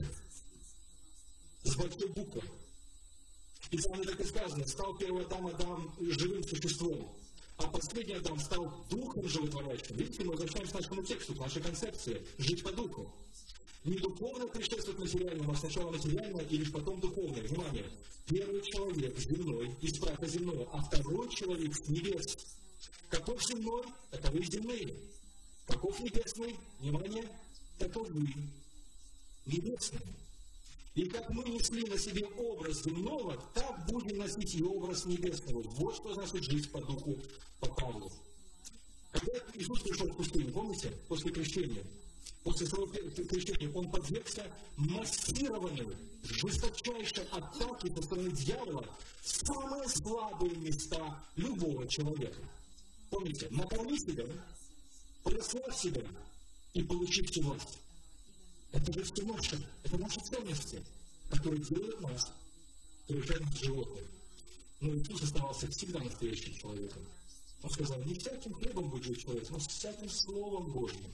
с 1.63 1.75
большой 1.75 2.09
буквы. 2.09 2.43
И 3.75 4.05
так 4.07 4.21
и 4.21 4.25
сказано, 4.25 4.65
стал 4.69 4.97
первый 4.97 5.25
Адам 5.25 5.49
Адам 5.49 5.93
живым 5.99 6.45
существом 6.45 7.13
а 7.57 7.69
последний 7.69 8.15
Адам 8.15 8.39
стал 8.39 8.85
духом 8.91 9.29
животворящим. 9.29 9.97
Видите, 9.97 10.25
мы 10.25 10.33
возвращаемся 10.33 10.73
к 10.73 10.81
нашему 10.81 11.03
тексту, 11.03 11.35
к 11.35 11.39
нашей 11.39 11.63
концепции– 11.63 12.21
жить 12.39 12.63
по 12.63 12.73
духу. 12.73 13.13
Не 13.85 13.97
духовно 13.99 14.47
предшествует 14.49 14.99
материальному, 14.99 15.53
а 15.53 15.57
сначала 15.57 15.91
материальное 15.91 16.45
и 16.45 16.57
лишь 16.57 16.73
потом 16.73 17.01
духовное. 17.01 17.43
Внимание! 17.43 17.85
Первый 18.27 18.63
человек 18.63 19.19
земной, 19.19 19.71
из 19.83 19.99
праха 19.99 20.27
земного, 20.27 20.69
а 20.73 20.83
второй 20.83 21.29
человек 21.31 21.75
с 21.77 21.89
небес. 21.89 22.39
Каков 23.09 23.45
земной, 23.45 23.85
таковы 24.11 24.45
земные. 24.45 24.95
Каков 25.67 26.01
небесный, 26.01 26.57
внимание, 26.81 27.25
таковы 27.79 28.35
небесные. 29.47 30.03
И 30.95 31.07
как 31.07 31.29
мы 31.31 31.43
несли 31.45 31.85
на 31.87 31.99
себе 31.99 32.25
образ 32.39 32.85
земного, 32.85 33.37
так 33.53 33.87
будем 33.87 34.19
носить 34.19 34.55
и 34.55 34.63
образ 34.63 35.07
небесного. 35.07 35.63
Вот 35.63 35.97
что 35.97 36.15
значит 36.15 36.45
жить 36.45 36.71
по 36.71 36.81
духу, 36.81 37.19
по 37.59 37.67
Павлу. 37.67 38.13
Когда 39.11 39.33
Иисус 39.55 39.81
пришел 39.81 40.07
в 40.09 40.17
пустыню, 40.17 40.53
помните, 40.53 40.93
после 41.09 41.33
крещения, 41.33 41.85
после 42.45 42.67
своего 42.67 42.87
крещения, 42.87 43.73
он 43.75 43.91
подвергся 43.91 44.49
массированной, 44.77 45.97
жесточайшей 46.23 47.25
атаке 47.25 47.93
со 47.93 48.03
стороны 48.03 48.31
дьявола 48.31 48.89
в 49.21 49.47
самые 49.47 49.89
слабые 49.89 50.55
места 50.57 51.25
любого 51.35 51.89
человека. 51.89 52.41
Помните, 53.11 53.49
накорми 53.51 53.99
себя, 53.99 54.27
прославь 55.25 55.77
себя 55.77 56.05
и 56.73 56.83
получи 56.85 57.23
всю 57.23 57.43
власть. 57.43 57.79
Это 58.75 58.93
же 58.93 59.03
все 59.05 59.23
наше. 59.23 59.67
Это 59.85 59.99
наши 59.99 60.21
ценности, 60.21 60.83
которые 61.31 61.63
делают 61.63 62.01
нас 62.01 62.31
превращаемся 63.07 63.53
в 63.53 63.65
животных. 63.65 64.05
Но 64.81 64.95
Иисус 64.97 65.23
оставался 65.23 65.71
всегда 65.71 66.01
настоящим 66.01 66.55
человеком. 66.55 67.03
Он 67.63 67.71
сказал, 67.71 67.99
не 68.03 68.15
всяким 68.15 68.53
хлебом 68.55 68.91
будет 68.91 69.05
жить 69.05 69.23
человек, 69.23 69.49
но 69.51 69.59
всяким 69.59 70.09
Словом 70.11 70.73
Божьим. 70.73 71.13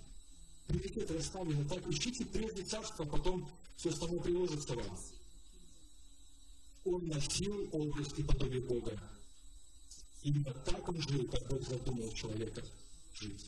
Приоритеты 0.66 1.14
расставлены 1.14 1.64
так. 1.68 1.86
Ищите 1.88 2.24
прежде 2.24 2.64
царство, 2.64 3.04
а 3.04 3.08
потом 3.08 3.48
все 3.76 3.90
остальное 3.90 4.20
приложится 4.20 4.74
вам. 4.74 4.98
Он 6.84 7.06
носил 7.08 7.68
образ 7.72 8.08
и 8.16 8.22
подобие 8.22 8.62
Бога. 8.62 8.98
Именно 10.22 10.52
так 10.52 10.88
он 10.88 11.00
жил, 11.00 11.26
как 11.28 11.46
Бог 11.48 11.62
задумал 11.62 12.12
человека 12.12 12.64
жить. 13.14 13.46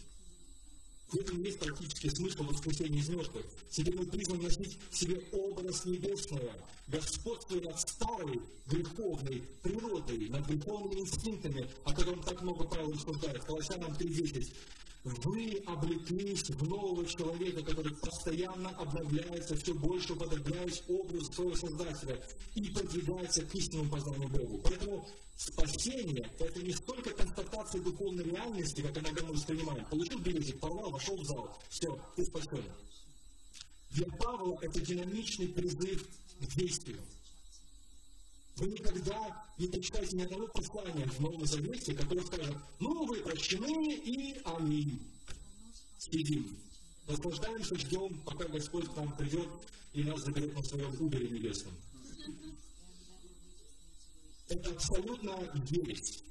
В 1.12 1.16
этом 1.16 1.42
есть 1.42 1.58
практический 1.58 2.08
смысл 2.08 2.44
воскресения 2.44 2.98
из 2.98 3.08
мертвых. 3.10 3.44
Теперь 3.70 3.94
мы 3.96 4.06
призваны 4.06 4.44
носить 4.44 4.78
в 4.90 4.96
себе 4.96 5.22
образ 5.32 5.84
небесного, 5.84 6.54
господствуя 6.88 7.60
над 7.60 7.78
старой 7.80 8.40
греховной 8.66 9.42
природой, 9.62 10.30
над 10.30 10.46
греховными 10.46 11.00
инстинктами, 11.00 11.68
о 11.84 11.92
котором 11.92 12.22
так 12.22 12.40
много 12.40 12.64
Павел 12.64 12.92
рассуждает. 12.92 13.44
Колоссянам 13.44 13.92
3.10 13.92 14.52
вы 15.04 15.60
облеклись 15.66 16.48
в 16.48 16.68
нового 16.68 17.04
человека, 17.04 17.62
который 17.62 17.92
постоянно 17.96 18.70
обновляется, 18.70 19.56
все 19.56 19.74
больше 19.74 20.12
уподобляясь 20.12 20.82
образу 20.88 21.32
своего 21.32 21.56
Создателя 21.56 22.22
и 22.54 22.62
продвигается 22.70 23.42
к 23.42 23.54
истинному 23.54 23.90
познанию 23.90 24.28
Богу. 24.28 24.60
Поэтому 24.62 25.08
спасение– 25.36 26.30
это 26.38 26.62
не 26.62 26.72
столько 26.72 27.10
констатация 27.10 27.80
духовной 27.80 28.24
реальности, 28.24 28.82
как 28.82 28.96
иногда 28.98 29.26
мы 29.26 29.32
воспринимаем. 29.32 29.84
Получил 29.86 30.18
билетик, 30.20 30.60
порвал, 30.60 30.92
вошел 31.02 31.16
в 31.16 31.24
зал, 31.24 31.58
все, 31.68 31.98
ты 32.16 32.24
спасен. 32.24 32.64
Для 33.90 34.06
Павла 34.16 34.58
это 34.62 34.80
динамичный 34.80 35.48
призыв 35.48 36.06
к 36.40 36.56
действию. 36.56 37.00
Вы 38.56 38.68
никогда 38.68 39.46
не 39.58 39.66
прочитаете 39.66 40.16
ни 40.16 40.22
одного 40.22 40.46
послания 40.48 41.06
в 41.06 41.20
Новом 41.20 41.44
Завете, 41.46 41.94
которое 41.94 42.24
скажет, 42.24 42.56
ну, 42.78 43.06
вы 43.06 43.20
прощены 43.20 43.94
и 43.94 44.40
аминь. 44.44 45.00
Сидим. 45.98 46.56
Наслаждаемся, 47.08 47.76
ждем, 47.76 48.20
пока 48.24 48.46
Господь 48.48 48.88
к 48.88 48.96
нам 48.96 49.16
придет 49.16 49.48
и 49.92 50.04
нас 50.04 50.20
заберет 50.22 50.54
на 50.54 50.62
своем 50.62 50.94
убере 51.00 51.28
небесном. 51.28 51.74
Это 54.48 54.70
абсолютно 54.70 55.36
ересь. 55.70 56.22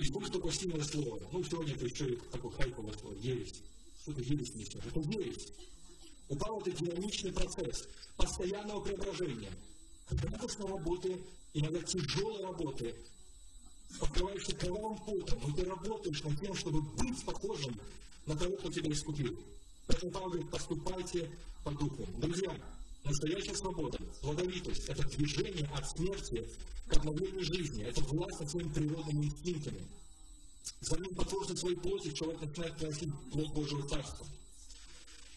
Используйте 0.00 0.38
такое 0.38 0.52
сильное 0.52 0.84
слово. 0.84 1.20
Ну, 1.32 1.44
сегодня 1.44 1.74
это 1.74 1.84
еще 1.84 2.16
такое 2.32 2.50
хайповое 2.52 2.92
слово. 2.94 3.14
Ересь. 3.14 3.62
Что 4.02 4.12
ты 4.12 4.22
ересь 4.22 4.54
несешь? 4.54 4.82
Это 4.84 5.00
ересь. 5.00 5.48
У 6.28 6.36
Павла 6.36 6.60
это 6.60 6.70
динамичный 6.70 7.32
процесс 7.32 7.88
постоянного 8.16 8.80
преображения– 8.80 9.52
радостной 10.10 10.68
работы, 10.68 11.20
иногда 11.54 11.80
тяжелой 11.82 12.42
работы, 12.42 12.94
покрываешься 13.98 14.54
кровавым 14.56 14.98
потом, 14.98 15.40
но 15.46 15.54
ты 15.54 15.64
работаешь 15.64 16.22
над 16.22 16.40
тем, 16.40 16.54
чтобы 16.54 16.82
быть 16.82 17.24
похожим 17.24 17.78
на 18.26 18.36
того, 18.36 18.56
кто 18.56 18.70
тебя 18.70 18.92
искупил. 18.92 19.36
Поэтому 19.86 20.12
Павел 20.12 20.28
говорит, 20.30 20.50
поступайте 20.50 21.30
по 21.64 21.70
духу. 21.72 22.06
Друзья, 22.18 22.54
настоящая 23.04 23.54
свобода, 23.54 23.98
плодовитость– 24.20 24.84
это 24.88 25.08
движение 25.08 25.68
от 25.74 25.88
смерти 25.88 26.46
к 26.88 26.96
обновлению 26.96 27.44
жизни, 27.44 27.84
это 27.84 28.02
власть 28.02 28.40
над 28.40 28.50
своими 28.50 28.72
природными 28.72 29.26
инстинктами. 29.26 29.86
За 30.80 30.98
ним 30.98 31.14
послушать 31.14 31.58
своей 31.58 31.76
плоти 31.76 32.12
человек 32.12 32.40
начинает 32.40 32.76
приносить 32.76 33.10
плод 33.32 33.52
Божьего 33.52 33.88
Царства. 33.88 34.26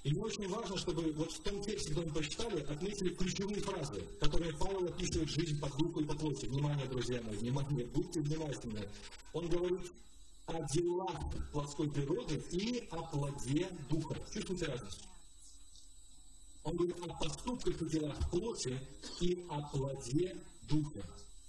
И 0.03 0.11
мне 0.11 0.21
очень 0.21 0.49
важно, 0.49 0.77
чтобы 0.77 1.13
вот 1.13 1.31
в 1.31 1.39
том 1.43 1.63
тексте, 1.63 1.89
который 1.89 2.07
мы 2.07 2.13
прочитали, 2.13 2.59
отметили 2.61 3.09
ключевые 3.13 3.61
фразы, 3.61 4.03
которые 4.19 4.53
Павел 4.53 4.85
описывает 4.87 5.29
жизнь 5.29 5.59
по 5.61 5.69
духу 5.77 6.01
и 6.01 6.03
по 6.03 6.13
плоти. 6.13 6.45
Внимание, 6.45 6.85
друзья 6.87 7.21
мои, 7.21 7.37
внимание, 7.37 7.85
будьте 7.85 8.19
внимательны. 8.19 8.89
Он 9.31 9.47
говорит 9.47 9.91
о 10.47 10.61
делах 10.73 11.21
плотской 11.53 11.89
природы 11.89 12.43
и 12.51 12.85
о 12.91 13.01
плоде 13.03 13.69
духа. 13.89 14.17
Чувствуете 14.33 14.65
разницу? 14.65 14.97
Он 16.63 16.77
говорит 16.77 16.95
о 17.01 17.13
поступках 17.15 17.81
и 17.81 17.85
делах 17.85 18.29
плоти 18.29 18.79
и 19.19 19.45
о 19.49 19.61
плоде 19.69 20.37
духа. 20.63 21.03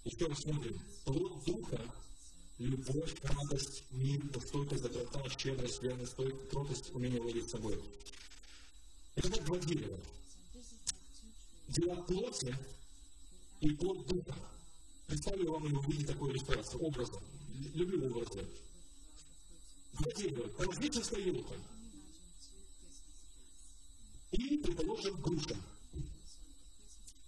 Еще 0.04 0.26
раз 0.26 0.40
смотрим. 0.40 0.80
Плод 1.04 1.44
духа 1.44 1.80
любовь, 2.58 3.14
радость, 3.22 3.84
мир, 3.90 4.20
стойкость, 4.46 4.82
доброта, 4.82 5.28
щедрость, 5.38 5.82
верность, 5.82 6.14
кротость, 6.50 6.94
умение 6.94 7.20
владеть 7.20 7.50
собой. 7.50 7.80
Это 9.16 9.30
как 9.30 9.44
два 9.44 9.58
дерева. 9.58 9.98
Дела 11.68 12.02
плоти 12.02 12.56
и 13.60 13.70
плод 13.70 14.06
духа. 14.06 14.34
Представлю 15.06 15.52
вам 15.52 15.66
его 15.66 15.80
в 15.80 15.88
виде 15.88 16.06
такой 16.06 16.32
иллюстрации, 16.32 16.78
образа. 16.78 17.20
Люблю 17.74 18.06
образы. 18.06 18.46
Два 19.92 20.12
дерева. 20.12 20.50
Рождественская 20.58 21.20
елка. 21.20 21.54
И, 24.34 24.58
предположим, 24.58 25.14
груша. 25.22 25.56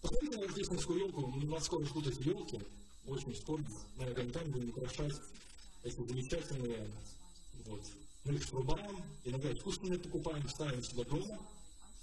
Посмотрите 0.03 0.37
на 0.39 0.43
рождественскую 0.43 0.99
елку, 0.99 1.21
у 1.21 1.47
нас 1.47 1.65
скоро 1.65 1.85
ждут 1.85 2.07
елки, 2.27 2.61
очень 3.07 3.37
скоро, 3.37 3.63
на 3.97 4.07
огоньками 4.07 4.49
будем 4.51 4.71
украшать 4.71 5.15
эти 5.85 5.95
замечательные, 5.95 6.91
вот, 7.67 7.81
мы 8.25 8.35
их 8.35 8.45
срубаем, 8.45 9.05
иногда 9.25 9.53
искусственные 9.53 10.01
покупаем, 10.01 10.49
ставим 10.49 10.83
сюда 10.83 11.05
дома, 11.05 11.39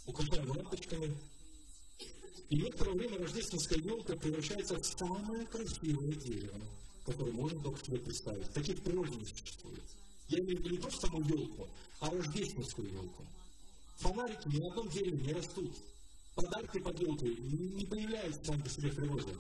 украшаем 0.06 0.50
лампочками. 0.50 1.14
И 2.50 2.56
некоторое 2.56 2.94
время 2.94 3.20
рождественская 3.20 3.80
елка 3.80 4.16
превращается 4.16 4.80
в 4.80 4.86
самое 4.86 5.46
красивое 5.48 6.14
дерево, 6.14 6.62
которое 7.06 7.34
можно 7.34 7.62
только 7.62 7.86
себе 7.86 7.98
представить. 7.98 8.54
Таких 8.54 8.82
природе 8.84 9.18
не 9.18 9.26
существует. 9.26 9.84
Я 10.30 10.40
имею 10.40 10.58
в 10.58 10.60
виду 10.62 10.70
не 10.70 10.78
просто 10.78 11.08
саму 11.08 11.22
елку, 11.24 11.68
а 12.00 12.10
рождественскую 12.10 12.90
елку. 12.90 13.26
Фонарики 13.98 14.48
ни 14.48 14.60
на 14.60 14.68
одном 14.68 14.90
дереве 14.90 15.18
не 15.18 15.34
растут. 15.34 15.76
Подарки 16.36 16.80
под 16.80 17.00
елкой 17.00 17.36
не 17.36 17.86
появляются 17.86 18.44
сами 18.44 18.62
по 18.62 18.70
себе 18.70 18.90
в 18.90 18.96
природе. 18.96 19.38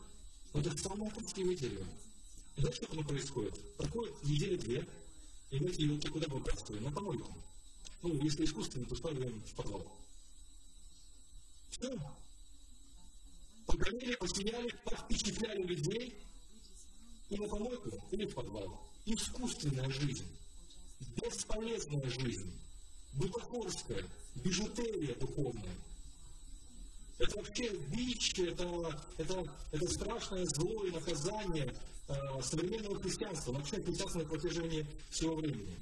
Но 0.53 0.59
это 0.59 0.77
самое 0.77 1.11
красивое 1.11 1.55
дерево. 1.55 1.85
И 2.55 2.61
знаете, 2.61 2.83
что 2.83 2.93
оно 2.93 3.03
происходит? 3.03 3.77
Проходит 3.77 4.23
недели 4.23 4.55
две, 4.57 4.87
и 5.49 5.59
мы 5.59 5.69
эти 5.69 5.81
елки 5.81 6.07
куда 6.07 6.27
мы 6.27 6.37
выбрасываем? 6.37 6.83
На 6.83 6.91
помойку. 6.91 7.33
Ну, 8.03 8.23
если 8.23 8.45
искусственно, 8.45 8.85
то 8.85 8.95
ставим 8.95 9.41
в 9.41 9.53
подвал. 9.55 9.87
Все. 11.69 11.97
Погорели, 13.65 14.15
посияли, 14.15 14.75
впечатляли 14.85 15.63
людей 15.63 16.13
и 17.29 17.37
на 17.37 17.47
помойку, 17.47 17.89
или 18.11 18.25
в 18.25 18.33
подвал. 18.33 18.87
Искусственная 19.05 19.89
жизнь, 19.89 20.27
бесполезная 21.15 22.09
жизнь, 22.09 22.53
бутафорская, 23.13 24.03
бижутерия 24.35 25.15
духовная. 25.15 25.75
Это 27.19 27.37
вообще 27.37 27.69
бич, 27.95 28.37
это, 28.39 28.99
это, 29.17 29.47
это 29.71 29.87
страшное 29.87 30.45
зло 30.45 30.85
и 30.85 30.91
наказание 30.91 31.73
э, 32.07 32.41
современного 32.41 32.99
христианства, 32.99 33.51
вообще 33.51 33.81
христианства 33.81 34.19
на 34.19 34.25
протяжении 34.25 34.85
всего 35.09 35.35
времени. 35.35 35.75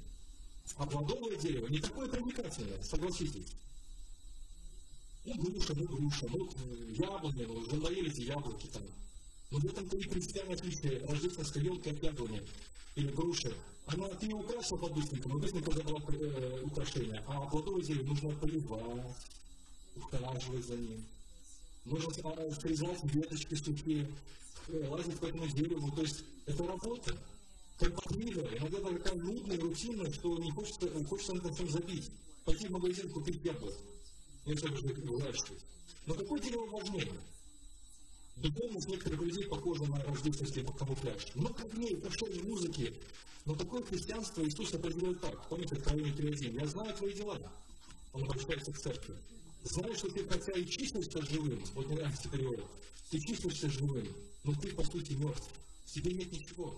А 0.76 0.86
плодовое 0.86 1.36
дерево 1.36 1.66
не 1.68 1.80
такое 1.80 2.08
привлекательное, 2.08 2.82
согласитесь. 2.82 3.52
Ну, 5.24 5.34
груша, 5.34 5.74
ну, 5.74 5.86
груша, 5.86 6.26
ну, 6.30 6.50
яблони, 6.94 7.44
ну, 7.44 7.54
уже 7.54 7.76
наелись 7.76 8.18
яблоки 8.18 8.66
там. 8.66 8.82
Но 9.52 9.58
в 9.58 9.64
этом-то 9.66 9.98
и 9.98 10.08
принципиальное 10.08 10.54
отличие 10.54 11.04
рождественской 11.06 11.62
елки 11.62 11.90
от 11.90 12.02
яблони 12.02 12.42
или 12.96 13.08
груши. 13.08 13.54
Она, 13.86 14.08
ты 14.08 14.26
ее 14.26 14.36
украсил 14.36 14.78
под 14.78 14.94
быстреньком, 14.94 15.36
и 15.36 15.40
быстренько 15.42 15.72
забрал 15.72 16.02
э, 16.08 16.62
украшение. 16.64 17.22
А 17.26 17.42
плодовое 17.42 17.82
дерево 17.82 18.06
нужно 18.06 18.30
поливать, 18.30 19.14
ухаживать 19.94 20.66
за 20.66 20.76
ним. 20.76 21.04
Нужно 21.84 22.12
а, 22.24 22.50
срезать 22.52 23.04
веточки 23.04 23.54
сухие, 23.54 24.08
э, 24.68 24.88
лазить 24.88 25.18
по 25.18 25.26
этому 25.26 25.46
дереву. 25.46 25.90
То 25.92 26.00
есть 26.00 26.24
это 26.46 26.66
работа. 26.66 27.14
Кропотливая, 27.78 28.58
иногда 28.58 28.78
такая 28.78 29.14
нудная, 29.16 29.60
рутинная, 29.60 30.12
что 30.12 30.38
не 30.38 30.50
хочется, 30.50 30.88
хочется 31.04 31.34
на 31.34 31.48
этом 31.48 31.68
забить. 31.68 32.10
Пойти 32.44 32.68
в 32.68 32.70
магазин 32.70 33.10
купить 33.10 33.44
яблок 33.44 33.74
это 34.46 34.72
уже 34.72 34.86
выращивать. 34.86 35.60
Но 36.06 36.14
какое 36.14 36.40
дерево 36.40 36.66
важнее? 36.66 37.12
Духовность 38.36 38.88
некоторых 38.88 39.20
людей 39.20 39.46
похожа 39.46 39.84
на 39.84 40.02
рождественский 40.04 40.64
камуфляж. 40.64 41.34
Много 41.34 41.62
огней, 41.62 41.96
пошли 41.96 42.40
музыки. 42.42 42.94
Но 43.44 43.54
такое 43.54 43.82
христианство 43.82 44.42
Иисус 44.42 44.72
определяет 44.74 45.20
так. 45.20 45.48
Помните, 45.48 45.76
Откровение 45.76 46.12
3.1. 46.14 46.60
«Я 46.60 46.66
знаю 46.66 46.94
твои 46.94 47.12
дела». 47.12 47.38
Он 48.12 48.24
обращается 48.24 48.72
к 48.72 48.78
церкви. 48.78 49.16
Знаю, 49.64 49.94
что 49.94 50.08
ты 50.08 50.24
хотя 50.26 50.52
и 50.52 50.66
числишься 50.66 51.22
живым, 51.22 51.62
вот 51.74 51.88
не 51.88 51.94
нравится 51.94 52.28
перевод, 52.28 52.68
ты 53.10 53.20
числишься 53.20 53.70
живым, 53.70 54.08
но 54.42 54.54
ты, 54.54 54.74
по 54.74 54.84
сути, 54.84 55.12
мертв. 55.12 55.48
В 55.86 55.92
тебе 55.92 56.12
нет 56.12 56.32
ничего. 56.32 56.74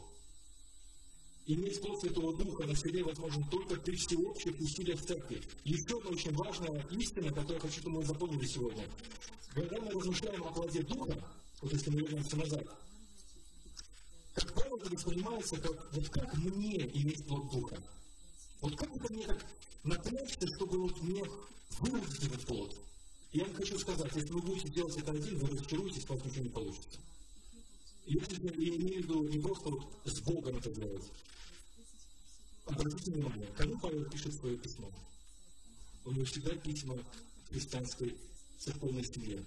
Иметь 1.46 1.80
плод 1.80 2.00
Святого 2.00 2.36
Духа 2.36 2.64
на 2.64 2.74
себе 2.74 3.02
возможно 3.04 3.46
только 3.50 3.76
при 3.76 3.96
всеобщих 3.96 4.58
усилиях 4.60 5.00
церкви. 5.02 5.42
Еще 5.64 5.98
одна 5.98 6.10
очень 6.10 6.32
важная 6.32 6.86
истина, 6.90 7.28
которую 7.28 7.54
я 7.54 7.60
хочу, 7.60 7.80
чтобы 7.80 8.00
мы 8.00 8.04
запомнили 8.04 8.46
сегодня. 8.46 8.86
Когда 9.54 9.80
мы 9.80 9.90
размышляем 9.90 10.42
о 10.42 10.52
плоде 10.52 10.82
Духа, 10.82 11.22
вот 11.64 11.72
если 11.72 11.88
мы 11.88 12.02
вернемся 12.02 12.36
назад, 12.36 12.66
как 14.34 14.52
правило, 14.52 14.76
это 14.76 14.90
воспринимается 14.90 15.56
как, 15.56 15.94
вот 15.94 16.08
как 16.10 16.34
мне 16.34 16.86
иметь 16.88 17.26
плод 17.26 17.50
Духа. 17.50 17.82
Вот 18.60 18.76
как 18.76 18.94
это 18.94 19.10
мне 19.10 19.26
так 19.26 19.46
напрячься, 19.82 20.46
чтобы 20.46 20.82
вот 20.82 21.02
мне 21.02 21.24
выразить 21.80 22.24
этот 22.24 22.44
плод. 22.44 22.78
Я 23.32 23.44
вам 23.46 23.54
хочу 23.54 23.78
сказать, 23.78 24.14
если 24.14 24.32
вы 24.32 24.42
будете 24.42 24.68
делать 24.68 24.94
это 24.98 25.12
один, 25.12 25.38
вы 25.38 25.48
разочаруетесь, 25.48 26.04
у 26.06 26.12
вас 26.12 26.24
ничего 26.26 26.44
не 26.44 26.50
получится. 26.50 26.98
Я 28.04 28.18
имею 28.18 29.00
в 29.00 29.04
виду 29.04 29.22
не 29.22 29.38
просто 29.38 29.70
вот 29.70 29.86
с 30.04 30.20
Богом 30.20 30.58
это 30.58 30.70
делать. 30.70 31.10
Обратите 32.66 33.10
внимание, 33.10 33.48
кому 33.56 33.78
Павел 33.78 34.04
пишет 34.10 34.34
свое 34.34 34.58
письмо? 34.58 34.92
У 36.04 36.12
него 36.12 36.26
всегда 36.26 36.54
письма 36.56 36.98
христианской 37.48 38.14
церковной 38.58 39.04
семье. 39.04 39.42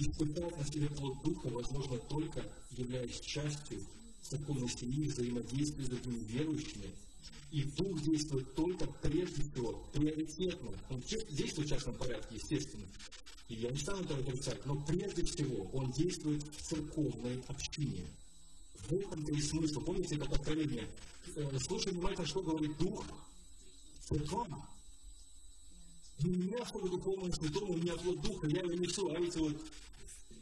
Испытать 0.00 0.56
на 0.56 0.64
себе 0.64 0.88
плод 0.88 1.22
Духа 1.22 1.48
возможно 1.48 1.98
только 1.98 2.42
являясь 2.70 3.20
частью 3.20 3.86
церковной 4.22 4.70
семьи, 4.70 5.06
взаимодействия 5.06 5.84
с 5.84 5.88
другими 5.88 6.24
верующими. 6.24 6.90
И 7.50 7.64
Дух 7.64 8.00
действует 8.02 8.54
только 8.54 8.86
прежде 9.02 9.42
всего, 9.42 9.72
приоритетно. 9.92 10.70
Он 10.88 11.02
действует 11.28 11.68
в 11.68 11.70
частном 11.70 11.96
порядке, 11.96 12.36
естественно. 12.36 12.86
И 13.48 13.56
я 13.56 13.70
не 13.70 13.76
стану 13.76 14.02
это 14.02 14.16
отрицать, 14.16 14.64
но 14.64 14.80
прежде 14.86 15.22
всего 15.22 15.64
он 15.74 15.92
действует 15.92 16.42
в 16.44 16.62
церковной 16.62 17.42
общине. 17.48 18.06
В 18.88 18.94
этом-то 18.94 19.32
и 19.32 19.40
смысл. 19.42 19.82
Помните 19.82 20.16
это 20.16 20.24
откровение? 20.24 20.88
Э, 21.36 21.58
слушай 21.58 21.92
внимательно, 21.92 22.26
что 22.26 22.40
говорит 22.40 22.74
Дух 22.78 23.04
церквам. 24.08 24.66
Не 26.22 26.36
меня, 26.36 26.64
чтобы 26.66 26.88
духовному 26.90 27.32
святому, 27.32 27.78
не 27.78 27.90
от 27.90 28.02
Духа, 28.20 28.46
я 28.46 28.60
его 28.60 28.72
несу, 28.72 29.08
а 29.08 29.18
эти 29.18 29.38
вот 29.38 29.56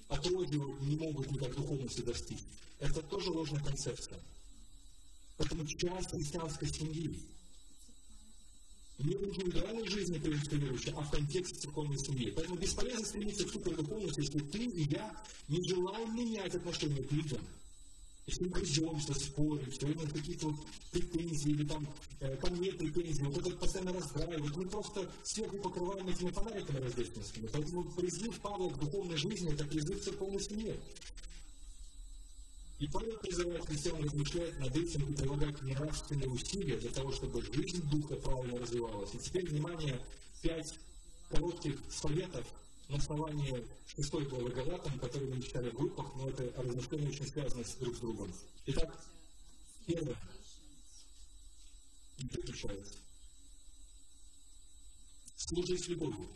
отродью 0.09 0.77
не 0.81 0.97
могут 0.97 1.31
никак 1.31 1.55
духовности 1.55 2.01
достичь. 2.01 2.41
Это 2.81 3.03
тоже 3.03 3.31
ложная 3.31 3.63
концепция. 3.63 4.19
Поэтому 5.37 5.67
часть 5.67 6.11
христианской 6.11 6.69
семьи 6.69 7.15
не 8.99 9.15
в 9.15 9.25
индивидуальной 9.25 9.89
жизни, 9.89 10.19
прежде 10.19 10.51
всего 10.51 10.99
а 10.99 11.03
в 11.03 11.11
контексте 11.11 11.61
церковной 11.61 11.99
семьи. 11.99 12.33
Поэтому 12.33 12.59
бесполезно 12.59 13.07
стремиться 13.07 13.47
к 13.47 13.53
супердуховности, 13.53 14.21
если 14.21 14.41
ты 14.41 14.65
и 14.65 14.83
я 14.91 15.25
не 15.47 15.63
желаем 15.69 16.17
менять 16.17 16.55
отношения 16.55 17.03
к 17.05 17.13
людям. 17.13 17.41
Если 18.29 18.45
мы 18.45 18.51
грыземся, 18.51 19.15
спорим, 19.15 19.71
все 19.71 19.87
время 19.87 20.07
какие-то 20.07 20.49
вот 20.49 20.57
претензии, 20.93 21.49
или 21.49 21.67
там 21.67 21.89
э, 22.21 22.37
ко 22.37 22.51
мне 22.51 22.71
претензии, 22.73 23.23
вот 23.23 23.39
это 23.39 23.57
постоянно 23.57 23.95
раздраивает, 23.95 24.55
мы 24.55 24.69
просто 24.69 25.11
сверху 25.23 25.57
покрываем 25.57 26.07
этими 26.09 26.29
фонариками 26.29 26.77
рождественскими. 26.77 27.49
Поэтому 27.51 27.85
призыв 27.93 28.39
Павла 28.41 28.69
к 28.69 28.79
духовной 28.81 29.17
жизни– 29.17 29.51
это 29.55 29.65
призыв 29.65 30.05
церковной 30.05 30.43
семье. 30.43 30.77
И 32.81 32.87
Павел 32.89 33.17
призывает 33.17 33.65
христиан 33.65 34.05
размышлять 34.05 34.61
над 34.61 34.77
этим 34.77 35.11
и 35.11 35.17
прилагать 35.17 35.63
нравственные 35.63 36.29
усилия 36.29 36.77
для 36.77 36.91
того, 36.91 37.11
чтобы 37.13 37.41
жизнь 37.41 37.83
Духа 37.89 38.17
правильно 38.17 38.59
развивалась. 38.59 39.15
И 39.15 39.19
теперь, 39.19 39.49
внимание, 39.49 39.99
пять 40.43 40.79
коротких 41.31 41.79
советов 41.89 42.47
на 42.89 42.97
основании 42.97 43.67
шестой 43.87 44.25
главы 44.25 44.51
Галатам, 44.51 44.99
которые 44.99 45.35
мы 45.35 45.43
читали 45.43 45.71
в 45.71 45.75
группах, 45.75 46.07
но 46.17 46.29
это 46.31 46.63
размышления 46.63 47.09
очень 47.09 47.27
связаны 47.27 47.65
друг 47.81 47.97
с 47.97 47.99
другом. 48.01 48.33
Итак, 48.67 49.05
первое. 49.87 50.17
Не 52.19 52.29
переключается. 52.29 52.95
Служи 55.37 55.79
с 55.79 55.89
любовью. 55.89 56.29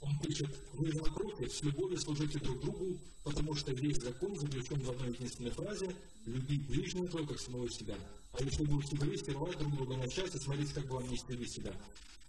Он 0.00 0.18
пишет, 0.18 0.54
вы 0.74 0.92
напротив, 0.92 1.50
с 1.50 1.62
любовью 1.62 1.98
служите 1.98 2.38
друг 2.38 2.60
другу, 2.60 2.98
потому 3.22 3.54
что 3.54 3.72
весь 3.72 3.96
закон 3.96 4.38
заключен 4.38 4.78
в 4.80 4.90
одной 4.90 5.08
единственной 5.08 5.50
фразе 5.50 5.96
«люби 6.26 6.58
ближнего 6.58 7.08
твоего, 7.08 7.28
как 7.28 7.40
самого 7.40 7.70
себя». 7.70 7.96
А 8.32 8.42
если 8.42 8.64
будете 8.66 8.96
грызть 8.96 9.28
и 9.28 9.32
рвать 9.32 9.58
друг 9.58 9.74
друга 9.76 9.96
на 9.96 10.08
части, 10.08 10.36
смотрите, 10.36 10.74
как 10.74 10.86
бы 10.86 10.96
вам 10.96 11.08
не 11.08 11.16
себя. 11.16 11.72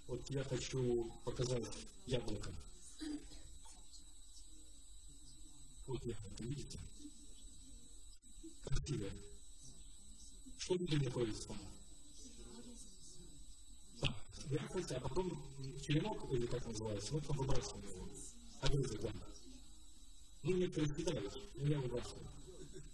Вот 0.08 0.30
я 0.30 0.44
хочу 0.44 1.12
показать 1.24 1.66
яблоко. 2.06 2.52
Вот 5.88 6.04
яблоко, 6.06 6.44
видите? 6.44 6.80
Красивое. 8.64 9.12
Что 10.58 10.74
внутри 10.76 10.98
находится 10.98 11.48
там? 11.48 11.58
верхность, 14.50 14.92
а 14.92 15.00
потом 15.00 15.42
черенок, 15.86 16.32
или 16.32 16.46
как 16.46 16.66
называется, 16.66 17.14
мы 17.14 17.22
потом 17.22 17.38
выбрасываем 17.38 17.88
его. 17.90 18.10
Огрызок, 18.62 19.02
да. 19.02 19.12
Ну, 20.44 20.56
некоторые 20.56 20.94
кидают, 20.94 21.38
но 21.56 21.68
я 21.68 21.80
выбрасываю. 21.80 22.28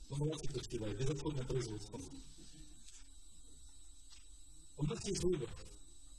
Но 0.10 0.18
молодцы 0.18 0.48
кто 0.48 0.60
кидает, 0.60 0.98
безотходное 0.98 1.44
производство. 1.44 2.02
У 4.78 4.86
нас 4.86 5.06
есть 5.06 5.24
выбор. 5.24 5.50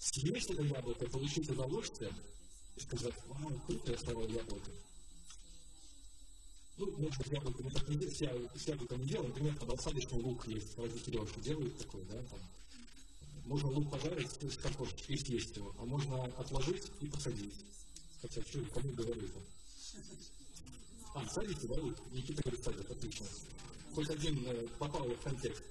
Съесть 0.03 0.51
это 0.51 0.63
яблоко, 0.63 1.07
получить 1.07 1.49
удовольствие 1.49 2.13
и 2.75 2.81
сказать, 2.81 3.15
вау, 3.29 3.57
круто 3.67 3.93
я 3.93 3.99
стала 3.99 4.27
яблоко. 4.27 4.71
Ну, 6.77 6.91
может 6.99 7.19
быть, 7.19 7.29
яблоко 7.29 7.63
мы 7.63 7.71
так 7.71 7.89
не 7.89 7.97
делаем, 7.99 8.49
с 8.53 8.67
яблоком 8.67 9.01
не 9.01 9.07
делаем, 9.07 9.29
например, 9.29 9.57
там 9.59 9.71
рассадочный 9.71 10.21
лук 10.21 10.49
есть, 10.49 10.77
родители 10.77 11.19
вообще 11.19 11.41
делают 11.43 11.79
такой, 11.79 12.03
да, 12.07 12.21
там, 12.21 12.41
можно 13.45 13.69
лук 13.69 13.93
пожарить 13.93 14.29
с 14.43 14.57
картошечкой 14.57 15.15
и 15.15 15.19
съесть 15.19 15.57
его, 15.57 15.73
а 15.79 15.85
можно 15.85 16.25
отложить 16.25 16.91
и 17.01 17.07
посадить. 17.07 17.55
Хотя, 18.21 18.43
что 18.43 18.61
кому 18.75 18.93
говорю 18.95 19.23
это? 19.23 19.41
А, 21.15 21.29
садите, 21.29 21.69
да, 21.69 21.75
лук? 21.75 21.97
Никита 22.11 22.43
говорит, 22.43 22.65
садит, 22.65 22.91
отлично. 22.91 23.27
Хоть 23.95 24.11
один 24.11 24.45
э, 24.49 24.67
попал 24.81 25.09
в 25.09 25.21
контекст. 25.21 25.63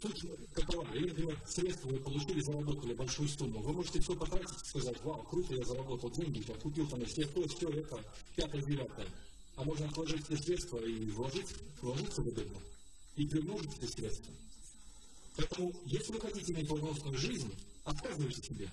Суть 0.00 0.24
какова? 0.54 0.94
Или, 0.94 1.08
например, 1.08 1.38
средства 1.46 1.88
вы 1.88 1.98
получили, 1.98 2.40
заработали 2.40 2.94
большую 2.94 3.28
сумму. 3.28 3.60
Вы 3.60 3.72
можете 3.74 4.00
все 4.00 4.16
потратить 4.16 4.62
и 4.62 4.66
сказать, 4.66 5.02
вау, 5.04 5.22
круто, 5.24 5.54
я 5.54 5.64
заработал 5.64 6.10
деньги, 6.10 6.42
я 6.48 6.54
купил 6.54 6.86
там 6.88 7.04
все 7.04 7.26
то, 7.26 7.46
все 7.48 7.68
это, 7.68 8.02
пятое, 8.34 8.62
девятое. 8.62 9.06
А 9.56 9.64
можно 9.64 9.86
отложить 9.86 10.24
все 10.24 10.36
средства 10.38 10.78
и 10.78 11.10
вложить, 11.10 11.48
вложиться 11.82 12.22
выгодно. 12.22 12.58
И 13.16 13.26
примножить 13.26 13.76
эти 13.78 13.90
средства. 13.90 14.32
Поэтому, 15.36 15.72
если 15.84 16.12
вы 16.12 16.20
хотите 16.20 16.52
иметь 16.52 16.68
плодоносную 16.68 17.18
жизнь, 17.18 17.52
отказывайте 17.84 18.42
себе. 18.42 18.70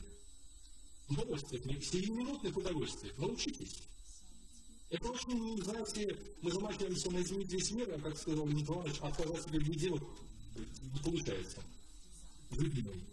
Удовольствие, 1.09 1.81
сиюминутных 1.81 2.55
удовольствий. 2.55 3.11
Научитесь. 3.17 3.81
Это 4.89 5.09
очень, 5.09 5.61
знаете, 5.61 6.17
мы 6.41 6.51
замахиваемся 6.51 7.11
на 7.11 7.21
изменить 7.21 7.51
весь 7.51 7.71
мир, 7.71 7.93
а 7.93 7.99
как 7.99 8.17
сказал 8.17 8.47
Николаевич, 8.47 8.99
отказать 9.01 9.43
себе 9.43 9.59
в 9.59 9.63
еде 9.63 9.89
вот, 9.89 10.03
не 10.59 10.99
получается. 10.99 11.61
В 12.49 12.61
любимой. 12.61 13.03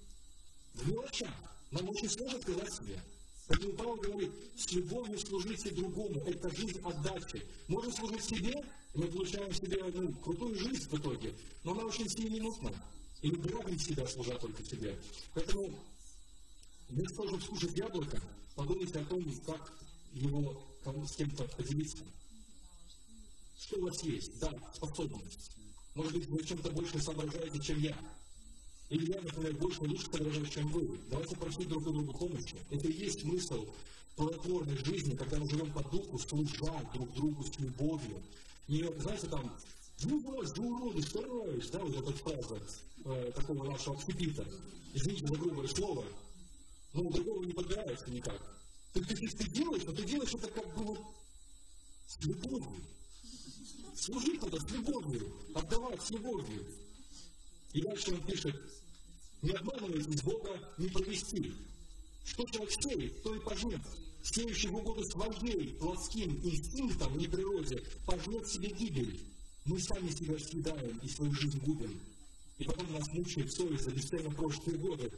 В 0.74 0.88
мелочах. 0.88 1.35
Нам 1.70 1.88
очень 1.88 2.09
сложно 2.09 2.40
сказать 2.40 2.72
себе. 2.72 3.00
Поэтому 3.46 3.72
Павел 3.74 3.96
говорит, 3.96 4.33
с 4.57 4.72
любовью 4.72 5.18
служите 5.18 5.70
другому. 5.70 6.20
Это 6.20 6.54
жизнь 6.54 6.80
отдачи. 6.83 7.42
Можно 7.68 7.92
служить 7.92 8.24
себе, 8.24 8.64
и 8.94 8.98
мы 8.98 9.07
получаем 9.09 9.52
себе 9.52 9.83
ну, 9.92 10.12
крутую 10.14 10.57
жизнь 10.59 10.88
в 10.88 10.94
итоге, 10.94 11.35
но 11.62 11.72
она 11.72 11.85
очень 11.85 12.09
сиюминутна. 12.09 12.72
Или 13.22 13.37
грабить 13.37 13.83
себя, 13.83 14.07
служа 14.07 14.37
только 14.38 14.62
себе. 14.64 14.98
Поэтому, 15.35 15.78
вместо 16.88 17.16
того, 17.16 17.28
чтобы 17.28 17.42
скушать 17.42 17.76
яблоко, 17.76 18.20
подумайте 18.54 18.98
о 18.98 19.04
том, 19.04 19.24
как 19.46 19.72
его 20.12 20.62
с 21.07 21.16
кем-то 21.16 21.44
поделиться. 21.44 22.04
Что 23.59 23.78
у 23.78 23.83
вас 23.85 24.02
есть? 24.02 24.38
Да, 24.38 24.52
способность. 24.74 25.50
Может 25.94 26.12
быть, 26.12 26.28
вы 26.28 26.42
чем-то 26.42 26.70
больше 26.70 27.00
соображаете, 27.00 27.59
чем 27.61 27.80
я. 27.80 27.96
Или 28.90 29.12
я, 29.12 29.20
например, 29.20 29.54
больше 29.54 29.80
лучше 29.83 30.07
соображаю, 30.11 30.46
чем 30.46 30.68
вы. 30.68 30.98
Давайте 31.09 31.37
просить 31.37 31.68
друг 31.68 31.87
у 31.87 31.92
друга 31.92 32.12
помощи. 32.12 32.57
Это 32.70 32.88
и 32.88 32.92
есть 32.92 33.20
смысл 33.20 33.66
плодотворной 34.16 34.76
жизни, 34.85 35.14
когда 35.14 35.38
мы 35.38 35.48
живем 35.48 35.72
по 35.72 35.83
духу, 35.85 36.18
служа 36.18 36.90
друг 36.94 37.12
другу 37.14 37.44
с 37.44 37.59
любовью. 37.59 38.22
Не, 38.68 38.83
знаете, 39.00 39.28
там, 39.28 39.52
ну 40.02 40.20
вот, 40.20 40.46
да 40.54 41.78
да, 41.78 41.85
вот 41.85 41.96
эта 41.96 42.12
фраза 42.12 42.62
э, 43.04 43.33
такого 43.35 43.70
нашего 43.70 43.96
общепита. 43.96 44.44
Извините 44.94 45.26
за 45.26 45.35
грубое 45.35 45.68
слово, 45.68 46.04
но 46.92 47.11
другого 47.11 47.44
не 47.44 47.52
подбирается 47.52 48.11
никак. 48.11 48.40
Ты, 48.92 49.04
ты, 49.04 49.14
ты 49.14 49.50
делаешь, 49.50 49.83
но 49.87 49.92
ты 49.92 50.04
делаешь 50.04 50.35
это 50.35 50.48
как 50.48 50.76
бы 50.76 50.85
вот 50.85 51.00
с 52.07 52.24
любовью. 52.24 52.83
Служить 54.04 54.42
надо 54.42 54.60
с 54.60 54.70
любовью, 54.70 55.32
отдавать 55.54 56.02
с 56.02 56.10
любовью. 56.10 56.66
И 57.72 57.80
дальше 57.80 58.12
он 58.12 58.22
пишет, 58.26 58.54
не 59.40 59.52
обманывайтесь 59.52 60.20
Бога 60.20 60.60
не 60.76 60.88
провести. 60.88 61.54
Что 62.26 62.44
человек 62.44 62.72
сеет, 62.82 63.22
то 63.22 63.34
и 63.34 63.40
пожнет. 63.40 63.80
Сеющий 64.22 64.68
в 64.68 64.76
угоду 64.76 65.02
своей 65.04 65.68
плотским 65.78 66.36
инстинктам 66.44 67.18
и 67.18 67.26
природе 67.26 67.82
пожнет 68.04 68.46
себе 68.46 68.68
гибель. 68.68 69.18
Мы 69.64 69.80
сами 69.80 70.10
себя 70.10 70.38
съедаем 70.38 70.98
и 70.98 71.08
свою 71.08 71.32
жизнь 71.32 71.58
губим. 71.60 71.98
И 72.58 72.64
потом 72.64 72.92
нас 72.92 73.08
мучает 73.08 73.50
совесть 73.54 73.84
за 73.84 73.90
бесцельно 73.90 74.30
прошлые 74.32 74.76
годы. 74.76 75.10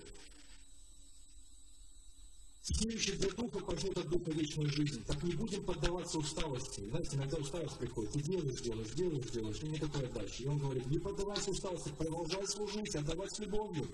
Сидящий 2.66 3.12
для 3.12 3.30
духа 3.30 3.58
от 3.58 4.08
духа 4.08 4.30
вечную 4.32 4.68
жизнь. 4.72 5.00
Так 5.06 5.22
не 5.22 5.34
будем 5.34 5.62
поддаваться 5.62 6.18
усталости. 6.18 6.80
Знаете, 6.88 7.16
иногда 7.16 7.36
усталость 7.36 7.78
приходит. 7.78 8.10
Ты 8.10 8.22
делаешь, 8.22 8.60
делаешь, 8.60 8.90
делаешь, 8.90 9.30
делаешь, 9.30 9.62
и 9.62 9.68
никакой 9.68 10.04
отдачи. 10.04 10.42
И 10.42 10.46
он 10.48 10.58
говорит, 10.58 10.84
не 10.86 10.98
поддавайся 10.98 11.52
усталости, 11.52 11.92
продолжай 11.96 12.44
служить, 12.48 12.96
отдавать 12.96 13.32
с 13.32 13.38
любовью. 13.38 13.86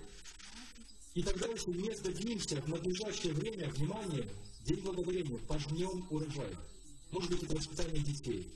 И 1.13 1.23
тогда, 1.23 1.49
если 1.49 1.71
не 1.73 1.95
сдадимся 1.95 2.63
в 2.63 2.69
надлежащее 2.69 3.35
время, 3.35 3.69
внимание, 3.69 4.27
день 4.65 4.81
благодарения, 4.81 5.39
пожнем 5.47 6.07
урожай. 6.09 6.57
Может 7.11 7.31
быть, 7.31 7.43
это 7.43 7.55
воспитание 7.55 8.03
детей. 8.03 8.51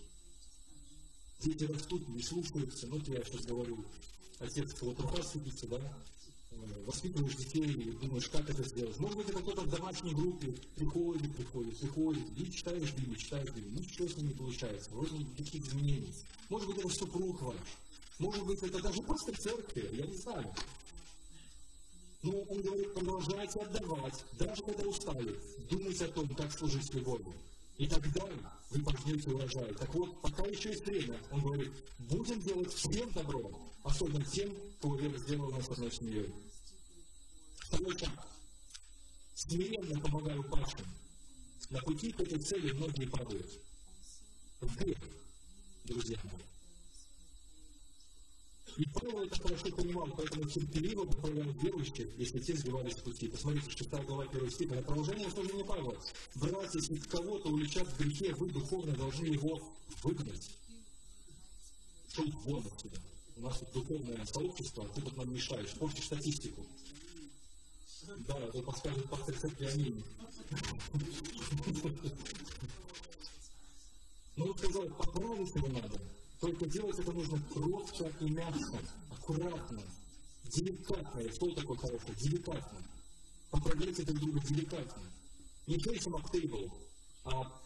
Дети 1.40 1.64
растут, 1.64 2.08
не 2.08 2.22
слушаются, 2.22 2.86
ну, 2.86 2.96
я 3.06 3.22
сейчас 3.22 3.44
говорю, 3.44 3.84
отец 4.38 4.80
вот 4.80 4.96
сидится, 5.30 5.66
да, 5.66 5.98
воспитываешь 6.86 7.34
детей 7.36 7.66
думаешь, 8.00 8.28
как 8.28 8.48
это 8.48 8.62
сделать. 8.62 8.98
Может 8.98 9.16
быть, 9.16 9.28
это 9.28 9.40
кто-то 9.40 9.62
в 9.62 9.70
домашней 9.70 10.14
группе 10.14 10.54
приходит, 10.76 11.34
приходит, 11.36 11.78
приходит, 11.78 12.38
и 12.38 12.52
читаешь 12.52 12.92
Библию, 12.92 13.16
читаешь 13.16 13.50
Библию, 13.50 13.80
ничего 13.80 14.08
с 14.08 14.16
ним 14.16 14.28
не 14.28 14.34
получается, 14.34 14.90
вроде 14.90 15.18
никаких 15.18 15.66
изменений. 15.66 16.14
Может 16.48 16.68
быть, 16.68 16.78
это 16.78 16.88
супруг 16.88 17.42
ваш, 17.42 17.56
может 18.18 18.46
быть, 18.46 18.62
это 18.62 18.80
даже 18.80 19.02
просто 19.02 19.32
в 19.32 19.38
церкви, 19.38 19.88
я 19.92 20.06
не 20.06 20.16
знаю. 20.16 20.54
Но 22.22 22.32
он 22.32 22.62
говорит, 22.62 22.94
продолжайте 22.94 23.60
отдавать, 23.60 24.24
даже 24.38 24.62
когда 24.62 24.84
устали, 24.84 25.38
думайте 25.70 26.04
о 26.06 26.08
том, 26.08 26.28
как 26.34 26.50
служить 26.52 26.94
любовью. 26.94 27.34
И 27.78 27.86
тогда 27.86 28.26
вы 28.70 28.82
пожнете 28.82 29.30
урожай. 29.30 29.74
Так 29.74 29.94
вот, 29.94 30.20
пока 30.22 30.44
еще 30.46 30.70
есть 30.70 30.86
время, 30.86 31.20
он 31.30 31.40
говорит, 31.40 31.72
будем 31.98 32.40
делать 32.40 32.72
всем 32.72 33.10
добро, 33.12 33.50
особенно 33.84 34.24
тем, 34.24 34.54
кого 34.80 34.96
вера 34.96 35.18
сделала 35.18 35.50
нас 35.56 35.68
одной 35.68 35.92
семьей. 35.92 36.32
Второй 37.58 37.98
шаг. 37.98 38.28
Смиренно 39.34 40.00
помогаю 40.00 40.42
павшим. 40.44 40.86
На 41.68 41.80
пути 41.80 42.12
к 42.12 42.20
этой 42.20 42.38
цели 42.38 42.72
многие 42.72 43.06
падают. 43.06 43.60
В 44.60 44.76
грех, 44.76 44.98
друзья 45.84 46.18
мои. 46.24 46.55
И 48.76 48.84
Павел 48.92 49.22
это 49.22 49.40
хорошо 49.40 49.70
понимал, 49.70 50.06
поэтому 50.14 50.44
терпеливо 50.44 51.06
поправлял 51.06 51.50
верующих, 51.62 52.08
если 52.18 52.38
те 52.40 52.54
сбивались 52.54 52.92
с 52.92 53.00
пути. 53.00 53.28
Посмотрите, 53.28 53.70
6 53.70 53.90
глава 54.04 54.24
1 54.24 54.50
стих, 54.50 54.70
это 54.70 54.82
продолжение 54.82 55.30
служения 55.30 55.64
Павла. 55.64 55.96
Братья, 56.34 56.78
если 56.78 56.96
кого-то 56.96 57.48
уличат 57.48 57.88
в 57.88 57.98
грехе, 57.98 58.34
вы 58.34 58.50
духовно 58.50 58.94
должны 58.94 59.26
его 59.26 59.58
выгнать. 60.02 60.50
Шел 62.14 62.26
вон 62.44 62.66
отсюда. 62.66 63.00
У 63.36 63.40
нас 63.40 63.58
тут 63.58 63.72
духовное 63.72 64.26
сообщество, 64.26 64.84
а 64.84 64.88
ты 64.88 65.00
тут 65.00 65.16
нам 65.16 65.32
мешаешь, 65.32 65.72
портишь 65.72 66.04
статистику. 66.04 66.66
Да, 68.28 68.34
то 68.34 68.62
подскажет 68.62 69.08
пастор 69.08 69.34
церкви 69.36 69.66
Аминь. 69.66 70.04
Ну, 74.38 74.48
вот 74.48 74.58
сказал, 74.58 74.84
поправить 74.90 75.54
его 75.54 75.68
надо. 75.68 75.98
Только 76.40 76.66
делать 76.66 76.98
это 76.98 77.12
нужно 77.12 77.42
кротко 77.52 78.12
и 78.20 78.30
мягко, 78.30 78.78
аккуратно, 79.10 79.82
деликатно. 80.44 81.20
И 81.20 81.32
что 81.32 81.50
такое 81.54 81.76
хорошее? 81.78 82.14
Деликатно. 82.20 82.78
Поправляйте 83.50 84.02
друг 84.02 84.18
друга 84.18 84.40
деликатно. 84.40 85.02
Не 85.66 85.76
up 85.76 86.32
table, 86.32 86.70
а 87.24 87.60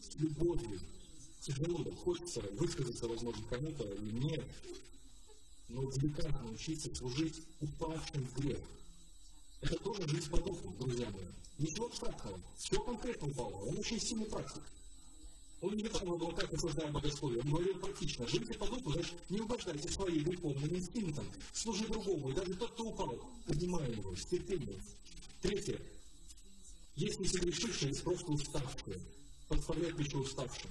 с 0.00 0.14
любовью. 0.16 0.80
Тяжело, 1.40 1.84
да, 1.84 1.90
хочется 1.96 2.40
высказаться, 2.52 3.08
возможно, 3.08 3.42
кому-то, 3.48 3.84
и 3.84 3.98
мне, 4.00 4.44
но 5.68 5.90
деликатно 5.90 6.50
учиться 6.50 6.94
служить 6.94 7.40
упавшим 7.60 8.26
в 8.26 8.40
грех. 8.40 8.60
Это 9.62 9.76
тоже 9.78 10.06
жизнь 10.08 10.30
по 10.30 10.38
духу, 10.38 10.74
друзья 10.78 11.08
мои. 11.10 11.24
Ничего 11.58 11.86
абстрактного. 11.86 12.40
Все 12.56 12.82
конкретно 12.82 13.28
упало. 13.28 13.54
Он 13.66 13.78
очень 13.78 14.00
сильный 14.00 14.26
практик. 14.26 14.62
Он 15.60 15.76
не 15.76 15.82
говорил, 15.82 16.32
как 16.32 16.52
осуждаем 16.54 16.92
богословие. 16.92 17.42
Он 17.42 17.50
говорил 17.50 17.78
практично. 17.80 18.26
Живите 18.26 18.54
по 18.54 18.66
духу, 18.66 18.92
значит, 18.92 19.14
не 19.28 19.40
угождайте 19.40 19.88
своим 19.88 20.24
духовным 20.24 20.74
инстинктам. 20.74 21.26
Служи 21.52 21.86
другому. 21.86 22.30
И 22.30 22.34
даже 22.34 22.54
тот, 22.54 22.70
кто 22.72 22.84
упал, 22.84 23.14
поднимай 23.46 23.90
его 23.92 24.16
с 24.16 24.24
терпением. 24.24 24.80
Третье. 25.42 25.78
Есть 26.96 27.20
несогрешившие, 27.20 27.90
есть 27.90 28.02
просто 28.02 28.32
уставшие. 28.32 29.00
Подставляют 29.48 29.96
плечо 29.96 30.18
уставшим. 30.18 30.70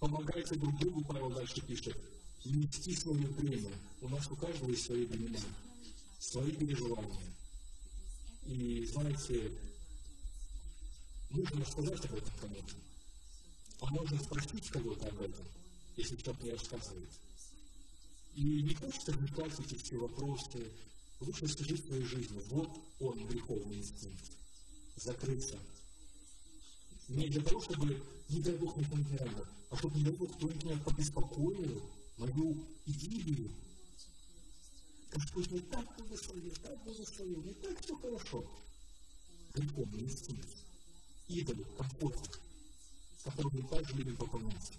Помогайте 0.00 0.54
друг 0.56 0.76
другу, 0.78 1.04
Павел 1.04 1.30
дальше 1.30 1.60
пишет. 1.60 1.96
Нести 2.44 2.94
свое 2.96 3.26
время. 3.26 3.70
У 4.00 4.08
нас 4.08 4.28
у 4.30 4.36
каждого 4.36 4.70
есть 4.70 4.86
свои 4.86 5.04
времена, 5.06 5.40
свои 6.18 6.50
переживания. 6.52 7.34
И 8.46 8.86
знаете, 8.86 9.52
нужно 11.30 11.60
рассказать 11.60 12.04
об 12.06 12.14
этом 12.14 12.32
кому-то. 12.40 12.74
А 13.80 13.86
можно 13.90 14.18
спросить 14.18 14.68
кого-то 14.70 15.08
об 15.08 15.20
этом, 15.20 15.46
если 15.96 16.16
кто-то 16.16 16.42
не 16.44 16.50
рассказывает. 16.50 17.10
И 18.34 18.62
не 18.62 18.74
хочется 18.74 19.12
в 19.12 19.60
эти 19.60 19.74
все 19.74 19.96
вопросы. 19.98 20.70
Лучше 21.20 21.48
скажи 21.48 21.76
своей 21.76 22.04
жизни, 22.04 22.40
вот 22.50 22.70
он, 23.00 23.26
греховный 23.26 23.78
инстинкт. 23.78 24.30
Закрыться. 24.96 25.58
Не 27.08 27.28
для 27.28 27.42
того, 27.42 27.60
чтобы, 27.60 28.02
не 28.28 28.40
дай 28.40 28.54
Бог, 28.54 28.76
никому 28.76 29.02
не 29.02 29.16
надо, 29.16 29.48
а 29.70 29.76
чтобы, 29.76 29.98
не 29.98 30.04
дай 30.04 30.12
Бог, 30.14 30.36
кто-нибудь 30.36 30.64
меня 30.64 30.78
побеспокоил, 30.78 31.90
мою 32.18 32.64
идиллию. 32.86 33.50
Господь 35.12 35.50
не 35.50 35.60
так 35.60 35.96
благословил, 35.96 36.52
так 36.62 36.84
благословил, 36.84 37.42
не 37.42 37.54
так 37.54 37.80
все 37.80 37.96
хорошо. 37.96 38.44
Греховный 39.54 40.02
инстинкт 40.02 40.67
идолу, 41.28 41.64
комфорт, 41.76 42.40
который 43.24 43.50
мы 43.52 43.68
также 43.68 43.94
любим 43.94 44.16
поклоняться. 44.16 44.72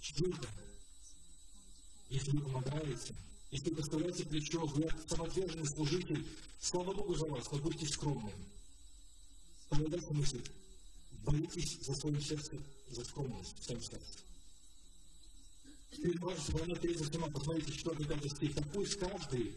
Четвертое. 0.00 0.50
Если 2.08 2.30
вы 2.30 2.40
помогаете, 2.42 3.14
если 3.50 3.70
вы 3.70 3.76
поставляете 3.76 4.24
плечо, 4.26 4.64
вы 4.66 4.88
самоотверженный 5.08 5.66
служитель, 5.66 6.26
слава 6.60 6.92
Богу 6.92 7.14
за 7.14 7.26
вас, 7.26 7.50
но 7.50 7.58
будьте 7.58 7.86
скромны. 7.86 8.32
Тогда 9.68 9.88
дальше 9.88 10.12
мысль. 10.12 10.44
Боритесь 11.24 11.80
за 11.80 11.94
свое 11.94 12.20
сердце, 12.20 12.56
за 12.88 13.04
скромность 13.04 13.58
в 13.58 13.64
своем 13.64 13.82
сердце. 13.82 14.18
Теперь 15.90 16.18
важно, 16.20 16.42
чтобы 16.42 16.60
она 16.62 16.74
трезво 16.76 17.10
сама, 17.10 17.28
посмотрите, 17.28 17.72
4-5 17.72 18.36
стих. 18.36 18.54
Так 18.54 18.72
пусть 18.72 18.98
каждый 18.98 19.54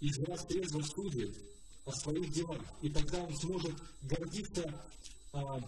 из 0.00 0.18
вас 0.18 0.46
трезво 0.46 0.82
судит, 0.82 1.36
о 1.86 1.92
своих 1.92 2.30
делах. 2.32 2.60
И 2.82 2.90
тогда 2.90 3.22
он 3.22 3.34
сможет 3.36 3.74
гордиться 4.02 4.84
а, 5.32 5.60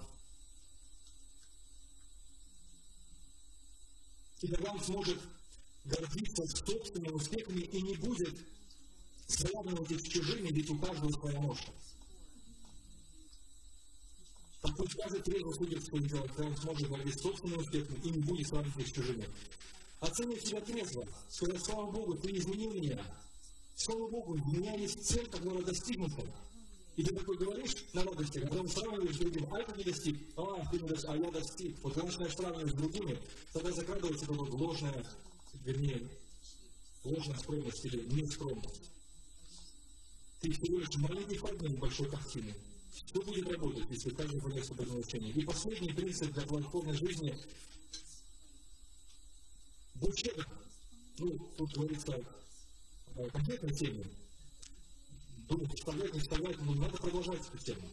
и 4.40 4.48
тогда 4.48 4.72
он 4.72 4.81
сможет 4.83 5.18
гордиться 5.85 6.46
собственными 6.46 7.12
успехами 7.12 7.61
и 7.61 7.83
не 7.83 7.96
будет 7.96 8.35
сравнивать 9.26 9.90
их 9.90 10.00
с 10.00 10.04
чужими, 10.04 10.48
ведь 10.48 10.70
у 10.70 10.78
каждого 10.78 11.11
своя 11.11 11.40
ноша. 11.40 11.72
Так 14.61 14.76
пусть 14.76 14.94
каждый 14.94 15.22
трезво 15.22 15.52
судит 15.52 15.85
свои 15.85 16.02
дела, 16.02 16.26
когда 16.28 16.46
он 16.46 16.57
сможет 16.57 16.88
гордиться 16.88 17.22
собственными 17.22 17.61
успехами 17.61 18.00
и 18.04 18.11
не 18.11 18.18
будет 18.20 18.48
сравнивать 18.48 18.78
их 18.78 18.88
с 18.88 18.92
чужими. 18.92 19.28
Оценив 20.00 20.40
себя 20.40 20.61
трезво, 20.61 21.07
сказать, 21.28 21.64
слава 21.64 21.90
Богу, 21.90 22.14
ты 22.14 22.37
изменил 22.37 22.72
меня, 22.72 23.04
Слава 23.79 24.09
Богу, 24.09 24.37
меня 24.38 24.75
есть 24.75 25.07
цель, 25.07 25.29
которая 25.29 25.62
достигнута. 25.62 26.21
И 26.97 27.05
ты 27.05 27.14
такой 27.14 27.37
говоришь 27.37 27.77
на 27.93 28.03
радости, 28.03 28.41
когда 28.41 28.59
он 28.59 28.69
сравниваешь 28.69 29.14
с 29.14 29.19
другим, 29.21 29.55
а 29.55 29.61
это 29.61 29.77
не 29.77 29.85
достиг, 29.85 30.19
а, 30.37 30.69
ты 30.69 30.81
не 30.81 30.88
достиг, 30.88 31.11
а 31.11 31.17
я 31.17 31.31
достиг. 31.31 31.79
Вот 31.85 31.95
когда 31.95 32.09
начинаешь 32.09 32.35
сравнивать 32.35 32.73
с 32.73 32.75
другими, 32.75 33.23
тогда 33.53 33.71
закрадывается 33.71 34.27
такая 34.27 34.41
ложная, 34.41 35.07
вернее, 35.64 36.09
ложная 37.05 37.38
скромность 37.38 37.85
или 37.85 38.05
нескромность. 38.14 38.91
Ты 40.41 40.51
всего 40.51 40.81
лишь 40.81 40.97
маленький 40.97 41.37
фрагмент 41.37 41.79
большой 41.79 42.11
картины. 42.11 42.53
Что 43.07 43.23
будет 43.23 43.49
работать, 43.49 43.88
если 43.91 44.11
каждый 44.11 44.41
пойдет 44.41 44.67
свое 44.67 44.91
научение? 44.91 45.31
И 45.31 45.45
последний 45.45 45.93
принцип 45.93 46.33
для 46.33 46.43
платформной 46.43 46.97
жизни– 46.97 47.38
будь 49.95 50.19
щедр. 50.19 50.49
Ну, 51.19 51.38
тут 51.57 51.73
говорится 51.75 52.21
конкретной 53.26 53.74
теме, 53.74 54.04
думать, 55.48 55.74
вставлять, 55.74 56.14
не 56.14 56.20
вставлять, 56.20 56.59
но 56.62 56.74
надо 56.74 56.96
продолжать 56.96 57.40
эту 57.40 57.59
тему. 57.59 57.88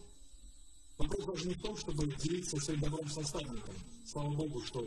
Вопрос 0.98 1.26
даже 1.26 1.48
не 1.48 1.54
в 1.56 1.62
том, 1.62 1.78
чтобы 1.78 2.08
делиться 2.08 2.58
своим 2.58 2.80
добром 2.82 3.10
с 3.10 3.18
наставником. 3.18 3.76
Слава 4.06 4.34
Богу, 4.34 4.62
что 4.64 4.80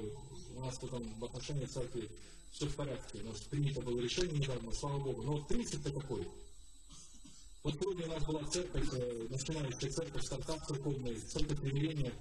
у 0.54 0.60
нас 0.60 0.78
тут 0.78 0.90
в 0.92 1.24
отношении 1.24 1.66
церкви 1.66 2.08
все 2.52 2.66
в 2.66 2.74
порядке. 2.74 3.20
У 3.20 3.26
нас 3.26 3.40
принято 3.40 3.80
было 3.82 4.00
решение 4.00 4.38
недавно, 4.38 4.72
слава 4.72 4.98
Богу. 4.98 5.22
Но 5.22 5.32
вот 5.32 5.48
принцип-то 5.48 5.92
какой? 5.92 6.26
Вот 7.62 7.74
сегодня 7.74 8.06
у 8.06 8.08
нас 8.08 8.24
была 8.24 8.42
церковь, 8.44 8.88
э, 8.92 9.26
начинающая 9.28 9.90
церковь, 9.90 10.24
стартап 10.24 10.66
церковный, 10.66 11.16
церковь 11.16 11.60
примирения. 11.60 12.12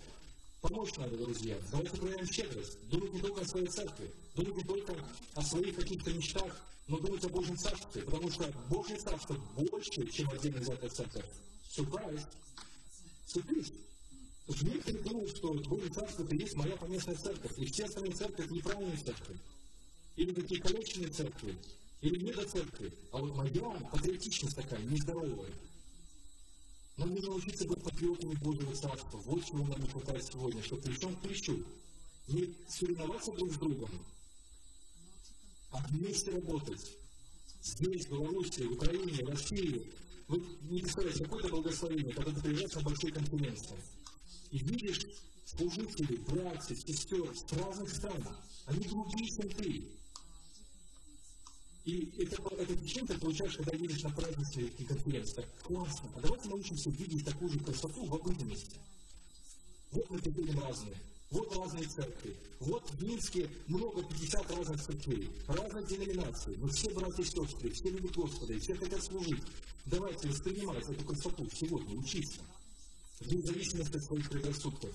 Помочь 0.62 0.96
надо, 0.98 1.16
друзья. 1.18 1.56
Давайте 1.72 1.98
проявим 1.98 2.26
щедрость. 2.26 2.78
Думать 2.90 3.14
не 3.14 3.22
только 3.22 3.42
о 3.42 3.46
своей 3.46 3.68
церкви, 3.68 4.12
думать 4.36 4.56
не 4.56 4.64
только 4.64 4.96
о 5.36 5.42
своих 5.42 5.76
каких-то 5.76 6.12
мечтах, 6.12 6.66
но 6.88 6.98
думать 7.00 7.24
о 7.26 7.30
Божьем 7.30 7.58
Царстве, 7.58 8.02
потому 8.02 8.32
что 8.32 8.52
Божье 8.70 8.96
Царство 8.98 9.36
больше, 9.56 10.08
чем 10.08 10.30
отдельно 10.30 10.60
взятая 10.60 10.90
церковь. 10.90 11.26
Сюрприз. 11.70 12.22
Сюрприз. 13.28 13.74
Потому 14.46 14.58
что 14.58 14.66
некоторые 14.66 15.04
думают, 15.04 15.38
что 15.38 15.54
Божье 15.54 15.90
Царство 15.90 16.24
это 16.24 16.36
есть 16.36 16.56
моя 16.56 16.76
поместная 16.78 17.16
церковь, 17.16 17.52
и 17.58 17.66
все 17.66 17.86
остальные 17.86 18.14
церкви 18.14 18.46
это 18.46 18.54
неправильные 18.54 18.98
церкви. 18.98 19.38
Или 20.16 20.34
такие 20.34 20.62
колечные 20.62 21.10
церкви, 21.10 21.56
или 22.02 22.24
недоцеркви. 22.24 22.92
А 23.12 23.18
вот 23.18 23.36
моя 23.36 23.70
патриотичность 23.92 24.56
такая, 24.56 24.80
нездоровая. 24.84 25.52
Нам 26.98 27.14
нужно 27.14 27.36
учиться 27.36 27.68
быть 27.68 27.84
патриотами 27.84 28.34
Божьего 28.36 28.74
Царства. 28.74 29.18
Вот 29.18 29.46
чего 29.46 29.66
нам 29.66 29.80
не 29.80 29.88
хватает 29.88 30.26
сегодня, 30.26 30.64
что 30.64 30.78
плечом 30.78 31.16
к 31.16 31.22
плечу. 31.22 31.64
Не 32.28 32.54
соревноваться 32.68 33.32
друг 33.32 33.54
с 33.54 33.58
другом, 33.58 33.90
а 35.72 35.78
вместе 35.88 36.32
работать. 36.32 36.98
Здесь, 37.62 38.06
в 38.06 38.12
Беларуси, 38.12 38.62
в 38.64 38.74
Украине, 38.74 39.26
в 39.26 39.30
России. 39.30 39.92
Вы 40.28 40.44
не 40.64 40.82
представляете, 40.82 41.24
какое-то 41.24 41.50
благословение, 41.50 42.14
когда 42.14 42.32
ты 42.32 42.42
приезжаешь 42.42 42.74
на 42.74 42.82
большие 42.82 43.14
конференции 43.14 43.78
и 44.52 44.58
видишь 44.58 45.06
служителей, 45.46 46.18
братьев, 46.18 46.80
сестер 46.80 47.34
с 47.36 47.54
разных 47.54 47.90
стран. 47.96 48.28
Они 48.66 48.86
другие, 48.88 49.30
чем 49.30 49.50
ты. 49.50 49.88
И 51.88 52.12
это, 52.18 52.36
это 52.58 52.76
впечатление 52.76 53.16
ты 53.16 53.18
получаешь, 53.18 53.56
когда 53.56 53.78
едешь 53.78 54.04
на 54.04 54.10
праздничные 54.10 54.68
конференции. 54.72 55.36
Так 55.36 55.46
классно. 55.64 56.10
А 56.16 56.20
давайте 56.20 56.50
научимся 56.50 56.90
видеть 56.90 57.24
такую 57.24 57.50
же 57.50 57.60
красоту 57.60 58.06
в 58.06 58.14
обыденности. 58.14 58.76
Вот 59.94 60.10
мы 60.10 60.20
теперь 60.20 60.52
разные. 60.60 60.98
Вот 61.32 61.56
разные 61.56 61.88
церкви. 61.88 62.36
Вот 62.60 62.90
в 62.92 63.04
Минске 63.06 63.50
много, 63.68 64.04
50 64.04 64.52
разных 64.52 64.84
церквей, 64.84 65.30
разных 65.48 65.88
деноминаций. 65.88 66.58
Но 66.58 66.68
все 66.68 66.90
братья 66.90 67.24
и 67.24 67.26
сестры, 67.26 67.70
все 67.70 67.90
любят 67.90 68.12
Господа, 68.12 68.52
и 68.52 68.60
все 68.60 68.76
хотят 68.76 69.02
служить. 69.02 69.44
Давайте 69.86 70.28
воспринимать 70.28 70.90
эту 70.90 71.06
красоту 71.06 71.48
сегодня, 71.54 71.98
учиться. 71.98 72.42
Вне 73.22 73.42
зависимости 73.42 73.96
от 73.96 74.04
своих 74.04 74.30
предрассудков. 74.30 74.94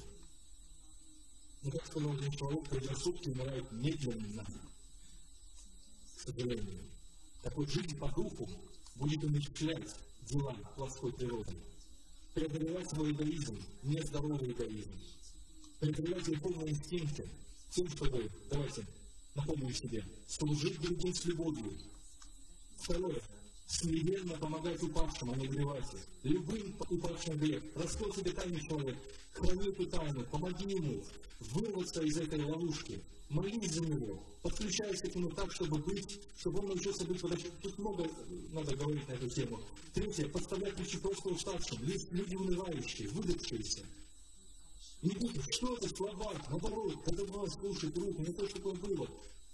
Но 1.62 1.70
как 1.70 1.86
сказал 1.86 2.12
один 2.12 2.32
человек, 2.32 2.68
предрассудки 2.68 3.30
умирают 3.30 3.72
медленно 3.72 4.46
к 6.22 6.30
сожалению. 6.30 6.78
Так 7.42 7.56
вот, 7.56 7.68
жизнь 7.68 7.98
по 7.98 8.08
духу 8.12 8.48
будет 8.94 9.24
умерщвлять 9.24 9.96
дела 10.22 10.54
плоской 10.76 11.12
природы, 11.12 11.52
преодолевать 12.34 12.88
свой 12.88 13.10
эгоизм, 13.10 13.58
нездоровый 13.82 14.52
эгоизм, 14.52 14.90
преодолевать 15.80 16.26
греховные 16.28 16.70
инстинкты, 16.70 17.28
тем, 17.70 17.88
чтобы, 17.88 18.30
давайте, 18.48 18.86
напомню 19.34 19.74
себе, 19.74 20.04
служить 20.28 20.80
другим 20.80 21.12
с 21.12 21.24
любовью. 21.24 21.72
Второе. 22.76 23.20
Смиренно 23.66 24.36
помогать 24.38 24.82
упавшим, 24.82 25.30
а 25.30 25.36
их. 25.36 25.50
Любым 26.22 26.76
упавшим 26.90 27.38
грех. 27.38 27.62
Раскрой 27.74 28.12
себе 28.12 28.32
тайну 28.32 28.60
человек. 28.60 28.96
Храни 29.32 29.68
эту 29.68 29.86
тайну, 29.86 30.24
помоги 30.24 30.74
ему 30.74 31.02
вырваться 31.40 32.02
из 32.02 32.16
этой 32.18 32.44
ловушки. 32.44 33.02
Молись 33.28 33.72
за 33.72 33.80
него, 33.80 34.22
подключайся 34.42 35.06
к 35.06 35.14
нему 35.14 35.30
так, 35.30 35.50
чтобы 35.52 35.78
быть, 35.78 36.20
чтобы 36.36 36.58
он 36.58 36.66
научился 36.66 37.04
быть 37.04 37.22
водачем. 37.22 37.50
Тут 37.62 37.78
много 37.78 38.06
надо 38.50 38.76
говорить 38.76 39.08
на 39.08 39.12
эту 39.12 39.30
тему. 39.30 39.58
Третье, 39.94 40.28
подставлять 40.28 40.74
ключи 40.74 40.98
просто 40.98 41.30
уставшим, 41.30 41.82
люди 41.82 42.34
унывающие, 42.36 43.08
выдохшиеся. 43.08 43.86
Не 45.00 45.14
будешь, 45.14 45.48
что 45.50 45.74
это 45.76 45.88
слабак, 45.88 46.50
наоборот, 46.50 47.02
когда 47.04 47.24
было 47.24 47.46
слушать 47.46 47.96
руку, 47.96 48.20
не 48.20 48.32
то, 48.34 48.46
что 48.46 48.56
такое 48.56 48.74
было. 48.74 49.08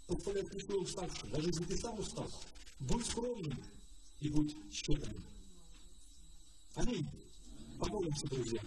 Подставлять 0.08 0.48
ключи 0.48 0.72
уставшим, 0.72 1.30
даже 1.30 1.48
если 1.48 1.64
ты 1.64 1.76
сам 1.76 1.98
устал. 2.00 2.28
Будь 2.80 3.06
скромным 3.06 3.56
и 4.20 4.28
будь 4.28 4.56
щедрым. 4.72 5.22
Аминь. 6.74 7.08
Помолимся, 7.78 8.26
друзья. 8.26 8.60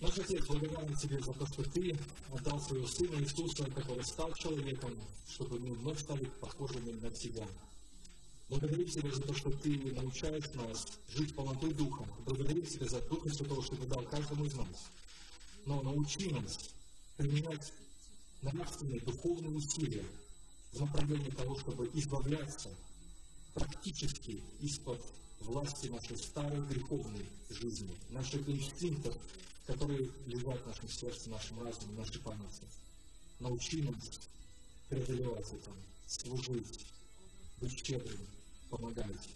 Наш 0.00 0.16
Отец, 0.18 0.46
благодарен 0.46 0.96
Тебе 0.96 1.20
за 1.20 1.32
то, 1.32 1.46
что 1.46 1.62
Ты 1.70 1.98
отдал 2.32 2.60
своего 2.60 2.86
Сына 2.86 3.20
Иисуса, 3.20 3.64
который 3.70 4.04
стал 4.04 4.32
человеком, 4.34 4.96
чтобы 5.28 5.58
мы 5.58 5.74
вновь 5.74 6.00
стали 6.00 6.24
похожими 6.40 6.92
на 6.92 7.10
Тебя. 7.10 7.46
Благодарим 8.48 8.88
Тебя 8.88 9.12
за 9.12 9.22
то, 9.22 9.34
что 9.34 9.50
Ты 9.50 9.76
научаешь 9.94 10.52
нас 10.54 10.86
жить 11.08 11.34
полнотой 11.34 11.74
Духа. 11.74 12.04
Благодарим 12.24 12.64
Тебя 12.64 12.86
за 12.86 13.00
Духа 13.02 13.28
Святого, 13.28 13.62
что 13.62 13.76
Ты 13.76 13.86
дал 13.86 14.02
каждому 14.04 14.44
из 14.44 14.54
нас. 14.54 14.90
Но 15.66 15.82
научи 15.82 16.30
нас 16.30 16.70
применять 17.16 17.72
нравственные, 18.42 19.00
духовные 19.00 19.50
усилия 19.50 20.04
в 20.72 20.80
направлении 20.80 21.30
того, 21.30 21.58
чтобы 21.58 21.90
избавляться 21.94 22.70
практически 23.54 24.42
из-под 24.60 25.00
власти 25.40 25.88
нашей 25.88 26.16
старой 26.16 26.60
греховной 26.66 27.26
жизни, 27.50 27.96
наших 28.10 28.48
инстинктов, 28.48 29.16
которые 29.66 30.10
лежат 30.26 30.60
в 30.62 30.66
нашем 30.66 30.88
сердце, 30.88 31.24
в 31.24 31.32
нашем 31.32 31.62
разуме, 31.62 31.94
в 31.94 31.98
нашей 31.98 32.20
памяти. 32.20 32.62
Научи 33.40 33.82
нас 33.82 34.20
преодолевать 34.88 35.46
это, 35.52 35.70
служить, 36.06 36.86
быть 37.60 37.84
щедрым, 37.84 38.20
помогать, 38.70 39.28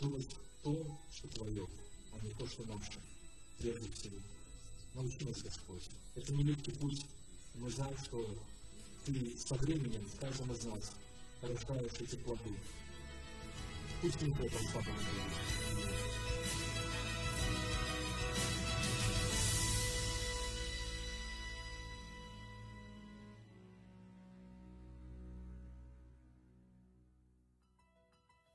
думать 0.00 0.28
то, 0.62 0.98
что 1.14 1.28
твое, 1.28 1.66
а 2.12 2.24
не 2.24 2.32
то, 2.34 2.46
что 2.46 2.64
наше, 2.64 3.00
прежде 3.58 3.90
всего. 3.92 4.16
Научи 4.94 5.24
нас, 5.24 5.42
Господь. 5.42 5.88
Это 6.14 6.32
не 6.34 6.44
легкий 6.44 6.72
путь. 6.72 7.04
Мы 7.54 7.70
знаем, 7.70 7.96
что 7.98 8.26
Ты 9.04 9.36
со 9.36 9.54
временем 9.56 10.04
в 10.04 10.20
каждом 10.20 10.52
из 10.52 10.64
нас 10.64 10.92
рождаешь 11.42 11.92
эти 12.00 12.16
плоды. 12.16 12.54
Пусть 14.00 14.22
не 14.22 14.30
это 14.32 14.58
слабо 14.70 14.88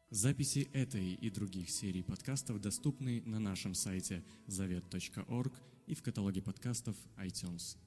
Записи 0.10 0.70
этой 0.74 1.14
и 1.14 1.30
других 1.30 1.70
серий 1.70 2.02
подкастов 2.02 2.60
доступны 2.60 3.22
на 3.26 3.40
нашем 3.40 3.76
сайте 3.76 4.24
завет.орг 4.48 5.54
и 5.86 5.94
в 5.94 6.02
каталоге 6.02 6.42
подкастов 6.42 6.96
iTunes. 7.18 7.78